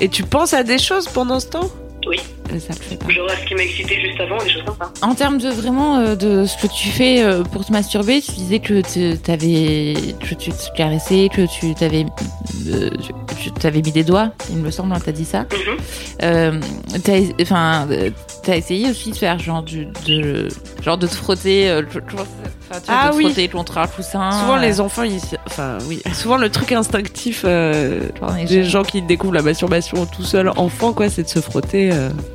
Et 0.00 0.08
tu 0.08 0.22
penses 0.22 0.54
à 0.54 0.62
des 0.62 0.78
choses 0.78 1.08
pendant 1.08 1.40
ce 1.40 1.48
temps? 1.48 1.70
Oui. 2.06 2.18
Ça 2.58 2.74
le 2.74 2.80
fait 2.80 2.96
pas. 2.96 3.08
Genre 3.10 3.30
ce 3.30 3.46
qui 3.46 3.54
m'a 3.54 3.62
excité 3.62 4.00
juste 4.00 4.20
avant, 4.20 4.38
des 4.38 4.50
choses 4.50 4.64
comme 4.64 4.76
ça. 4.76 4.92
En 5.02 5.14
termes 5.14 5.38
de 5.38 5.48
vraiment 5.48 5.98
euh, 5.98 6.16
de 6.16 6.46
ce 6.46 6.56
que 6.56 6.72
tu 6.72 6.88
fais 6.88 7.22
euh, 7.22 7.42
pour 7.44 7.64
te 7.64 7.72
masturber, 7.72 8.20
tu 8.20 8.32
disais 8.32 8.58
que 8.58 8.80
tu 8.80 9.30
avais, 9.30 9.94
que 10.20 10.34
tu 10.34 10.50
te 10.50 10.76
caressais, 10.76 11.28
que 11.32 11.46
tu 11.46 11.74
t'avais, 11.74 12.06
euh, 12.66 12.90
tu 13.40 13.52
t'avais 13.52 13.82
mis 13.82 13.92
des 13.92 14.02
doigts, 14.02 14.32
il 14.50 14.56
me 14.56 14.70
semble, 14.70 14.92
hein, 14.92 14.98
t'as 15.04 15.12
dit 15.12 15.24
ça. 15.24 15.42
Mm 15.42 16.60
enfin, 17.40 17.88
t'as 18.42 18.56
essayé 18.56 18.90
aussi 18.90 19.10
de 19.10 19.16
faire 19.16 19.38
genre 19.38 19.62
du, 19.62 19.86
de, 20.06 20.48
genre 20.82 20.98
de 20.98 21.06
te 21.06 21.14
frotter, 21.14 21.80
ah 22.88 23.10
de 23.10 23.16
oui. 23.16 23.24
frotter 23.24 23.48
contre 23.48 23.78
un 23.78 23.86
coussin. 23.86 24.30
Souvent 24.32 24.56
les 24.56 24.80
enfants, 24.80 25.02
ils, 25.02 25.20
enfin 25.46 25.78
oui, 25.86 26.02
souvent 26.12 26.36
le 26.36 26.50
truc 26.50 26.72
instinctif 26.72 27.44
des 27.44 28.64
gens 28.64 28.82
qui 28.82 29.02
découvrent 29.02 29.34
la 29.34 29.42
masturbation 29.42 30.06
tout 30.06 30.24
seul 30.24 30.48
enfant, 30.56 30.92
quoi, 30.92 31.08
c'est 31.08 31.24
de 31.24 31.28
se 31.28 31.40
frotter 31.40 31.90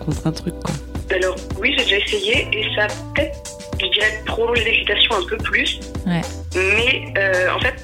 contre 0.06 0.28
un 0.28 0.32
truc, 0.32 0.54
quoi. 0.64 0.74
Alors, 1.12 1.36
oui, 1.60 1.74
j'ai 1.78 1.84
déjà 1.84 1.98
essayé 1.98 2.48
et 2.52 2.76
ça 2.76 2.88
peut-être, 3.14 3.38
je 3.80 3.86
dirais, 3.88 4.22
prolonger 4.26 4.64
l'excitation 4.64 5.16
un 5.16 5.28
peu 5.30 5.38
plus. 5.38 5.80
Ouais. 6.06 6.22
Mais 6.56 7.14
euh, 7.18 7.54
en 7.56 7.60
fait, 7.60 7.76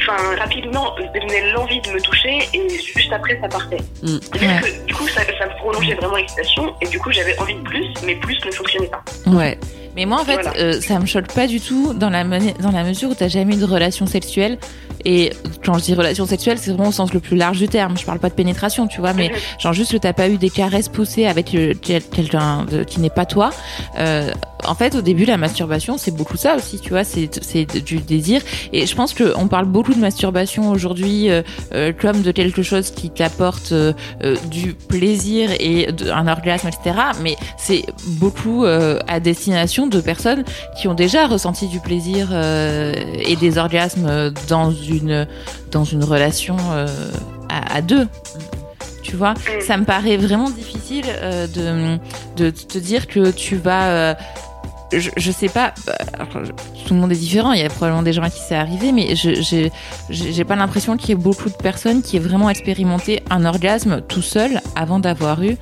enfin, 0.00 0.36
rapidement, 0.38 0.94
venait 0.96 1.52
l'envie 1.52 1.80
de 1.80 1.90
me 1.90 2.00
toucher 2.00 2.38
et 2.54 2.68
juste 2.68 3.12
après, 3.12 3.38
ça 3.40 3.48
partait. 3.48 3.82
Mm. 4.02 4.18
C'est-à-dire 4.20 4.60
que 4.60 4.86
du 4.86 4.94
coup, 4.94 5.08
ça, 5.08 5.22
ça 5.38 5.46
me 5.46 5.56
prolongeait 5.58 5.94
vraiment 5.94 6.16
l'excitation 6.16 6.74
et 6.80 6.88
du 6.88 6.98
coup, 6.98 7.10
j'avais 7.10 7.36
envie 7.38 7.54
de 7.54 7.62
plus, 7.62 7.86
mais 8.04 8.14
plus 8.16 8.38
ne 8.44 8.52
fonctionnait 8.52 8.88
pas. 8.88 9.02
Ouais. 9.26 9.58
Mais 9.98 10.06
moi, 10.06 10.20
en 10.20 10.24
fait, 10.24 10.34
Voilà. 10.40 10.52
euh, 10.60 10.80
ça 10.80 10.96
me 11.00 11.06
choque 11.06 11.26
pas 11.34 11.48
du 11.48 11.60
tout 11.60 11.92
dans 11.92 12.08
la, 12.08 12.22
dans 12.22 12.70
la 12.70 12.84
mesure 12.84 13.10
où 13.10 13.14
t'as 13.14 13.26
jamais 13.26 13.56
eu 13.56 13.58
de 13.58 13.64
relation 13.64 14.06
sexuelle. 14.06 14.56
Et 15.04 15.32
quand 15.64 15.74
je 15.78 15.84
dis 15.84 15.94
relation 15.94 16.24
sexuelle, 16.24 16.56
c'est 16.60 16.70
vraiment 16.70 16.90
au 16.90 16.92
sens 16.92 17.12
le 17.12 17.18
plus 17.18 17.36
large 17.36 17.58
du 17.58 17.66
terme. 17.68 17.96
Je 17.98 18.04
parle 18.04 18.20
pas 18.20 18.28
de 18.28 18.34
pénétration, 18.34 18.86
tu 18.86 19.00
vois, 19.00 19.12
mais 19.12 19.32
genre 19.58 19.72
juste 19.72 19.90
que 19.90 19.96
t'as 19.96 20.12
pas 20.12 20.28
eu 20.28 20.36
des 20.36 20.50
caresses 20.50 20.88
poussées 20.88 21.26
avec 21.26 21.46
quel- 21.82 22.04
quelqu'un 22.04 22.64
qui 22.86 23.00
n'est 23.00 23.10
pas 23.10 23.26
toi. 23.26 23.50
Euh, 23.98 24.30
en 24.64 24.74
fait, 24.74 24.94
au 24.96 25.02
début, 25.02 25.24
la 25.24 25.36
masturbation, 25.36 25.98
c'est 25.98 26.10
beaucoup 26.10 26.36
ça 26.36 26.56
aussi, 26.56 26.78
tu 26.80 26.90
vois, 26.90 27.04
c'est 27.04 27.28
du 27.84 27.98
désir. 27.98 28.40
Et 28.72 28.86
je 28.86 28.94
pense 28.94 29.14
qu'on 29.14 29.46
parle 29.48 29.66
beaucoup 29.66 29.94
de 29.94 30.00
masturbation 30.00 30.70
aujourd'hui 30.70 31.30
euh, 31.30 31.42
euh, 31.74 31.92
comme 31.92 32.22
de 32.22 32.30
quelque 32.32 32.62
chose 32.62 32.90
qui 32.90 33.08
t'apporte 33.10 33.70
euh, 33.72 33.92
euh, 34.24 34.36
du 34.50 34.74
plaisir 34.74 35.50
et 35.60 35.92
de- 35.92 36.10
un 36.10 36.26
orgasme, 36.26 36.68
etc. 36.68 36.96
Mais 37.22 37.36
c'est 37.56 37.84
beaucoup 38.20 38.64
à 38.64 39.20
destination 39.20 39.86
de 39.88 40.00
personnes 40.00 40.44
qui 40.76 40.88
ont 40.88 40.94
déjà 40.94 41.26
ressenti 41.26 41.66
du 41.68 41.80
plaisir 41.80 42.28
euh, 42.32 42.94
et 43.18 43.36
des 43.36 43.58
orgasmes 43.58 44.32
dans 44.48 44.70
une 44.70 45.26
dans 45.70 45.84
une 45.84 46.04
relation 46.04 46.56
euh, 46.72 46.86
à, 47.48 47.76
à 47.76 47.82
deux. 47.82 48.06
Tu 49.02 49.16
vois, 49.16 49.32
Mm. 49.34 49.60
ça 49.66 49.76
me 49.78 49.84
paraît 49.84 50.16
vraiment 50.18 50.50
difficile 50.50 51.06
euh, 51.08 51.46
de 51.46 51.98
de 52.36 52.50
te 52.50 52.78
dire 52.78 53.06
que 53.06 53.30
tu 53.30 53.56
vas 53.56 54.16
je, 54.92 55.10
je 55.16 55.30
sais 55.30 55.48
pas, 55.48 55.74
bah, 55.86 55.94
alors, 56.14 56.28
tout 56.86 56.94
le 56.94 57.00
monde 57.00 57.12
est 57.12 57.16
différent, 57.16 57.52
il 57.52 57.60
y 57.60 57.64
a 57.64 57.68
probablement 57.68 58.02
des 58.02 58.12
gens 58.14 58.22
à 58.22 58.30
qui 58.30 58.40
c'est 58.40 58.54
arrivé, 58.54 58.92
mais 58.92 59.14
je 59.16 59.70
j'ai 60.10 60.44
pas 60.44 60.56
l'impression 60.56 60.96
qu'il 60.96 61.10
y 61.10 61.12
ait 61.12 61.22
beaucoup 61.22 61.50
de 61.50 61.54
personnes 61.54 62.00
qui 62.02 62.16
aient 62.16 62.20
vraiment 62.20 62.48
expérimenté 62.48 63.22
un 63.30 63.44
orgasme 63.44 64.00
tout 64.00 64.22
seul 64.22 64.60
avant 64.76 64.98
d'avoir 64.98 65.42
eu 65.42 65.56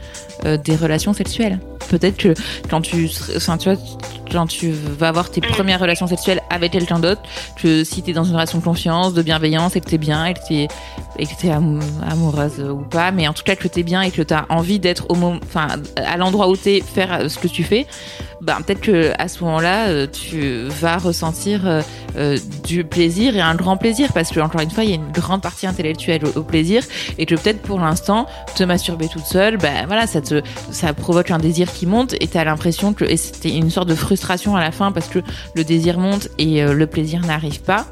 euh, 0.44 0.56
des 0.56 0.76
relations 0.76 1.12
sexuelles. 1.12 1.58
Peut-être 1.88 2.16
que 2.16 2.34
quand 2.68 2.80
tu, 2.80 3.08
serais- 3.08 3.36
enfin, 3.36 3.56
tu 3.58 3.70
vois, 3.70 3.78
quand 4.32 4.46
tu 4.46 4.70
vas 4.72 5.08
avoir 5.08 5.30
tes 5.30 5.40
premières 5.40 5.80
relations 5.80 6.06
sexuelles 6.06 6.40
avec 6.50 6.72
quelqu'un 6.72 6.98
d'autre, 6.98 7.22
que 7.60 7.84
si 7.84 8.02
t'es 8.02 8.12
dans 8.12 8.24
une 8.24 8.34
relation 8.34 8.58
de 8.58 8.64
confiance, 8.64 9.14
de 9.14 9.22
bienveillance, 9.22 9.76
et 9.76 9.80
que 9.80 9.88
t'es 9.88 9.98
bien, 9.98 10.26
et 10.26 10.34
que 10.34 10.40
t'es 10.48 10.68
et 11.18 11.26
que 11.26 11.34
t'es 11.38 11.50
amou- 11.50 11.80
amoureuse 12.08 12.60
ou 12.60 12.82
pas, 12.82 13.10
mais 13.10 13.28
en 13.28 13.32
tout 13.32 13.42
cas 13.42 13.56
que 13.56 13.68
t'es 13.68 13.82
bien 13.82 14.02
et 14.02 14.10
que 14.10 14.22
t'as 14.22 14.46
envie 14.48 14.78
d'être 14.78 15.06
au 15.10 15.16
enfin, 15.16 15.68
à 15.96 16.16
l'endroit 16.16 16.48
où 16.48 16.56
t'es, 16.56 16.80
faire 16.80 17.12
euh, 17.12 17.28
ce 17.28 17.38
que 17.38 17.48
tu 17.48 17.64
fais, 17.64 17.86
ben 18.40 18.58
peut-être 18.60 18.80
que 18.80 19.12
à 19.18 19.28
ce 19.28 19.42
moment-là, 19.44 19.88
euh, 19.88 20.06
tu 20.06 20.66
vas 20.68 20.98
ressentir 20.98 21.62
euh, 22.16 22.38
du 22.64 22.84
plaisir 22.84 23.36
et 23.36 23.40
un 23.40 23.54
grand 23.54 23.76
plaisir, 23.76 24.12
parce 24.12 24.30
que 24.30 24.40
encore 24.40 24.60
une 24.60 24.70
fois, 24.70 24.84
il 24.84 24.90
y 24.90 24.92
a 24.92 24.96
une 24.96 25.12
grande 25.12 25.42
partie 25.42 25.66
intellectuelle 25.66 26.22
au, 26.34 26.42
plaisir, 26.42 26.82
et 27.18 27.26
que 27.26 27.34
peut-être 27.34 27.62
pour 27.62 27.80
l'instant, 27.80 28.26
te 28.54 28.62
masturber 28.62 29.08
toute 29.08 29.24
seule, 29.24 29.56
ben 29.56 29.86
voilà, 29.86 30.06
ça 30.06 30.20
te, 30.20 30.42
ça 30.70 30.92
provoque 30.92 31.30
un 31.30 31.38
désir 31.38 31.72
qui 31.72 31.86
monte, 31.86 32.14
et 32.20 32.28
t'as 32.28 32.44
l'impression 32.44 32.92
que, 32.92 33.16
c'était 33.16 33.56
une 33.56 33.70
sorte 33.70 33.88
de 33.88 33.94
frustration 33.94 34.56
à 34.56 34.60
la 34.60 34.70
fin 34.70 34.92
parce 34.92 35.08
que 35.08 35.20
le 35.54 35.64
désir 35.64 35.98
monte 35.98 36.28
et 36.38 36.62
le 36.62 36.86
plaisir 36.86 37.20
n'arrive 37.22 37.62
pas. 37.62 37.86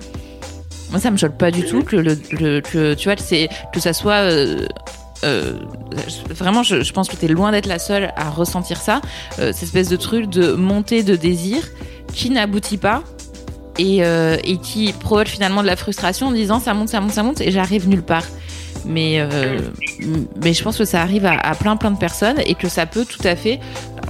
Moi, 0.95 1.01
ça 1.01 1.11
me 1.11 1.17
choque 1.17 1.37
pas 1.37 1.51
du 1.51 1.65
tout 1.65 1.83
que 1.83 1.97
le, 1.97 2.15
que 2.61 2.95
tu 2.95 3.09
vois, 3.09 3.17
que 3.17 3.81
ça 3.81 3.93
soit 3.93 4.31
euh, 4.31 4.65
euh, 5.25 5.55
vraiment, 6.31 6.63
je, 6.63 6.93
pense 6.93 7.09
que 7.09 7.17
tu 7.17 7.25
es 7.25 7.29
loin 7.29 7.51
d'être 7.51 7.67
la 7.67 7.81
seule 7.81 8.13
à 8.15 8.31
ressentir 8.31 8.81
ça, 8.81 9.01
euh, 9.41 9.53
cette 9.53 9.65
espèce 9.65 9.89
de 9.89 9.97
truc 9.97 10.31
de 10.31 10.53
montée 10.53 11.03
de 11.03 11.17
désir 11.17 11.65
qui 12.13 12.31
n'aboutit 12.31 12.77
pas 12.77 13.03
et, 13.77 14.03
et 14.03 14.59
qui 14.59 14.93
provoque 14.93 15.27
finalement 15.27 15.63
de 15.63 15.67
la 15.67 15.75
frustration 15.75 16.29
en 16.29 16.31
disant 16.31 16.61
ça 16.61 16.75
monte, 16.75 16.91
ça 16.91 17.01
monte, 17.01 17.11
ça 17.11 17.25
monte 17.25 17.41
et 17.41 17.51
j'arrive 17.51 17.89
nulle 17.89 18.05
part. 18.05 18.27
Mais, 18.85 19.19
mais 20.45 20.53
je 20.53 20.63
pense 20.63 20.79
que 20.79 20.85
ça 20.85 21.03
arrive 21.03 21.27
à 21.27 21.55
plein 21.57 21.77
plein 21.77 21.91
de 21.91 21.99
personnes 21.99 22.39
et 22.47 22.55
que 22.55 22.69
ça 22.69 22.87
peut 22.87 23.05
tout 23.05 23.27
à 23.27 23.35
fait, 23.35 23.59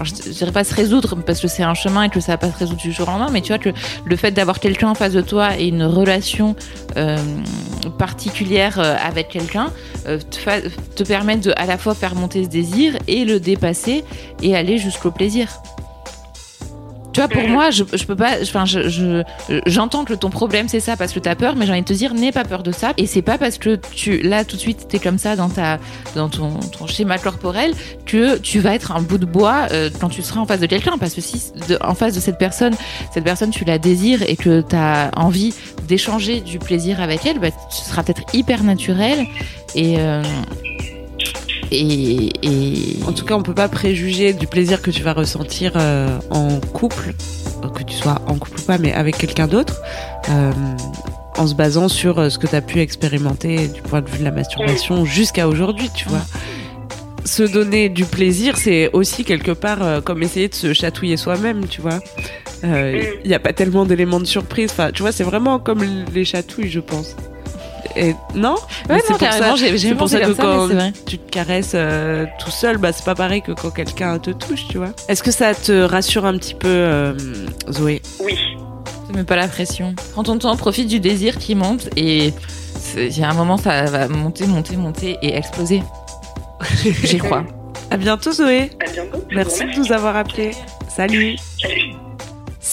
je, 0.02 0.14
je 0.26 0.30
dirais 0.30 0.52
pas 0.52 0.64
se 0.64 0.74
résoudre 0.74 1.16
parce 1.24 1.40
que 1.40 1.48
c'est 1.48 1.62
un 1.62 1.74
chemin 1.74 2.04
et 2.04 2.08
que 2.08 2.20
ça 2.20 2.32
va 2.32 2.38
pas 2.38 2.50
se 2.50 2.58
résoudre 2.58 2.80
du 2.80 2.92
jour 2.92 3.08
au 3.08 3.10
lendemain, 3.12 3.30
mais 3.32 3.40
tu 3.40 3.48
vois 3.48 3.58
que 3.58 3.70
le 4.04 4.16
fait 4.16 4.32
d'avoir 4.32 4.60
quelqu'un 4.60 4.88
en 4.88 4.94
face 4.94 5.12
de 5.12 5.20
toi 5.20 5.58
et 5.58 5.68
une 5.68 5.84
relation 5.84 6.56
euh, 6.96 7.18
particulière 7.98 8.78
euh, 8.78 8.96
avec 9.02 9.28
quelqu'un 9.28 9.70
euh, 10.06 10.18
te, 10.96 11.02
permettent 11.02 11.44
de 11.44 11.52
à 11.56 11.66
la 11.66 11.78
fois 11.78 11.94
faire 11.94 12.14
monter 12.14 12.44
ce 12.44 12.48
désir 12.48 12.96
et 13.06 13.24
le 13.24 13.40
dépasser 13.40 14.04
et 14.42 14.56
aller 14.56 14.78
jusqu'au 14.78 15.10
plaisir. 15.10 15.48
Tu 17.14 17.20
vois, 17.20 17.28
pour 17.28 17.48
moi, 17.48 17.70
je, 17.70 17.84
je 17.92 18.04
peux 18.04 18.16
pas. 18.16 18.32
Enfin, 18.42 18.64
je, 18.64 18.88
je- 18.88 19.22
j'entends 19.66 20.04
que 20.04 20.14
ton 20.14 20.30
problème 20.30 20.68
c'est 20.68 20.80
ça 20.80 20.96
parce 20.96 21.12
que 21.12 21.20
t'as 21.20 21.34
peur, 21.36 21.54
mais 21.56 21.64
j'ai 21.64 21.72
envie 21.72 21.80
de 21.82 21.86
te 21.86 21.92
dire, 21.92 22.12
n'aie 22.12 22.32
pas 22.32 22.44
peur 22.44 22.62
de 22.64 22.72
ça. 22.72 22.92
Et 22.96 23.06
c'est 23.06 23.22
pas 23.22 23.38
parce 23.38 23.56
que 23.58 23.76
tu, 23.94 24.18
là, 24.20 24.44
tout 24.44 24.56
de 24.56 24.60
suite, 24.60 24.88
t'es 24.88 24.98
comme 24.98 25.16
ça 25.18 25.36
dans 25.36 25.48
ta, 25.48 25.78
dans 26.16 26.28
ton, 26.28 26.58
ton 26.76 26.86
schéma 26.88 27.18
corporel 27.18 27.72
que 28.04 28.36
tu 28.38 28.58
vas 28.58 28.74
être 28.74 28.92
un 28.92 29.00
bout 29.00 29.18
de 29.18 29.26
bois 29.26 29.68
euh, 29.70 29.90
quand 30.00 30.08
tu 30.08 30.22
seras 30.22 30.40
en 30.40 30.44
face 30.46 30.60
de 30.60 30.66
quelqu'un. 30.66 30.98
Parce 30.98 31.14
que 31.14 31.20
si, 31.20 31.52
de- 31.68 31.78
en 31.82 31.94
face 31.94 32.14
de 32.14 32.20
cette 32.20 32.36
personne, 32.38 32.74
cette 33.12 33.24
personne, 33.24 33.50
tu 33.50 33.64
la 33.64 33.78
désires 33.78 34.22
et 34.28 34.36
que 34.36 34.60
t'as 34.60 35.10
envie 35.16 35.54
d'échanger 35.86 36.40
du 36.40 36.58
plaisir 36.58 37.00
avec 37.00 37.24
elle, 37.26 37.38
bah, 37.38 37.48
ce 37.70 37.84
sera 37.88 38.02
peut-être 38.02 38.22
hyper 38.34 38.64
naturel 38.64 39.24
et. 39.76 39.94
euh, 39.98 40.22
et, 41.70 42.32
et... 42.42 42.96
En 43.06 43.12
tout 43.12 43.24
cas, 43.24 43.34
on 43.34 43.42
peut 43.42 43.54
pas 43.54 43.68
préjuger 43.68 44.32
du 44.32 44.46
plaisir 44.46 44.82
que 44.82 44.90
tu 44.90 45.02
vas 45.02 45.12
ressentir 45.12 45.72
euh, 45.76 46.18
en 46.30 46.60
couple, 46.60 47.14
euh, 47.62 47.68
que 47.68 47.82
tu 47.82 47.94
sois 47.94 48.20
en 48.26 48.34
couple 48.38 48.60
ou 48.60 48.62
pas, 48.62 48.78
mais 48.78 48.92
avec 48.92 49.16
quelqu'un 49.18 49.46
d'autre, 49.46 49.80
euh, 50.28 50.52
en 51.36 51.46
se 51.46 51.54
basant 51.54 51.88
sur 51.88 52.30
ce 52.30 52.38
que 52.38 52.46
tu 52.46 52.54
as 52.54 52.62
pu 52.62 52.80
expérimenter 52.80 53.68
du 53.68 53.82
point 53.82 54.00
de 54.00 54.08
vue 54.08 54.18
de 54.18 54.24
la 54.24 54.30
masturbation 54.30 55.04
jusqu'à 55.04 55.48
aujourd'hui, 55.48 55.90
tu 55.94 56.08
vois. 56.08 56.22
Se 57.24 57.42
donner 57.42 57.88
du 57.88 58.04
plaisir, 58.04 58.56
c'est 58.56 58.90
aussi 58.92 59.24
quelque 59.24 59.52
part 59.52 59.82
euh, 59.82 60.00
comme 60.00 60.22
essayer 60.22 60.48
de 60.48 60.54
se 60.54 60.72
chatouiller 60.72 61.16
soi-même, 61.16 61.66
tu 61.66 61.80
vois. 61.80 62.00
Il 62.62 63.26
n'y 63.26 63.34
a 63.34 63.38
pas 63.40 63.52
tellement 63.52 63.84
d'éléments 63.84 64.20
de 64.20 64.24
surprise. 64.24 64.70
Enfin, 64.70 64.90
tu 64.90 65.02
vois, 65.02 65.12
c'est 65.12 65.24
vraiment 65.24 65.58
comme 65.58 65.84
les 66.14 66.24
chatouilles, 66.24 66.70
je 66.70 66.80
pense. 66.80 67.14
Et 67.96 68.14
non 68.34 68.54
Ouais, 68.88 69.00
c'est 69.04 69.12
non, 69.12 69.18
pour 69.18 69.28
ça- 69.32 69.54
c'est 69.78 69.94
pour 69.94 70.08
ça 70.08 70.20
que 70.20 70.34
ça, 70.34 70.42
quand 70.42 70.68
tu 71.06 71.18
te 71.18 71.30
caresses 71.30 71.72
euh, 71.74 72.26
tout 72.38 72.50
seul, 72.50 72.78
bah 72.78 72.92
c'est 72.92 73.04
pas 73.04 73.14
pareil 73.14 73.42
que 73.42 73.52
quand 73.52 73.70
quelqu'un 73.70 74.18
te 74.18 74.30
touche, 74.30 74.66
tu 74.68 74.78
vois. 74.78 74.90
Est-ce 75.08 75.22
que 75.22 75.30
ça 75.30 75.54
te 75.54 75.72
rassure 75.82 76.24
un 76.24 76.36
petit 76.38 76.54
peu, 76.54 76.68
euh, 76.68 77.14
Zoé? 77.70 78.02
Oui. 78.20 78.36
Ne 79.10 79.16
mets 79.18 79.24
pas 79.24 79.36
la 79.36 79.48
pression. 79.48 79.94
Prends 80.12 80.22
ton 80.24 80.38
temps, 80.38 80.56
profite 80.56 80.88
du 80.88 80.98
désir 81.00 81.38
qui 81.38 81.54
monte 81.54 81.88
et 81.96 82.32
il 82.96 83.18
y 83.18 83.22
a 83.22 83.30
un 83.30 83.34
moment 83.34 83.56
ça 83.56 83.84
va 83.84 84.08
monter, 84.08 84.46
monter, 84.46 84.76
monter 84.76 85.18
et 85.22 85.36
exploser. 85.36 85.82
J'y 87.04 87.18
crois. 87.18 87.44
À 87.90 87.96
bientôt, 87.96 88.32
Zoé. 88.32 88.70
À 88.84 88.90
bientôt. 88.90 89.22
Merci 89.30 89.64
de 89.66 89.78
nous 89.78 89.92
avoir 89.92 90.16
appelés. 90.16 90.52
Salut. 90.88 91.36
Salut. 91.60 91.94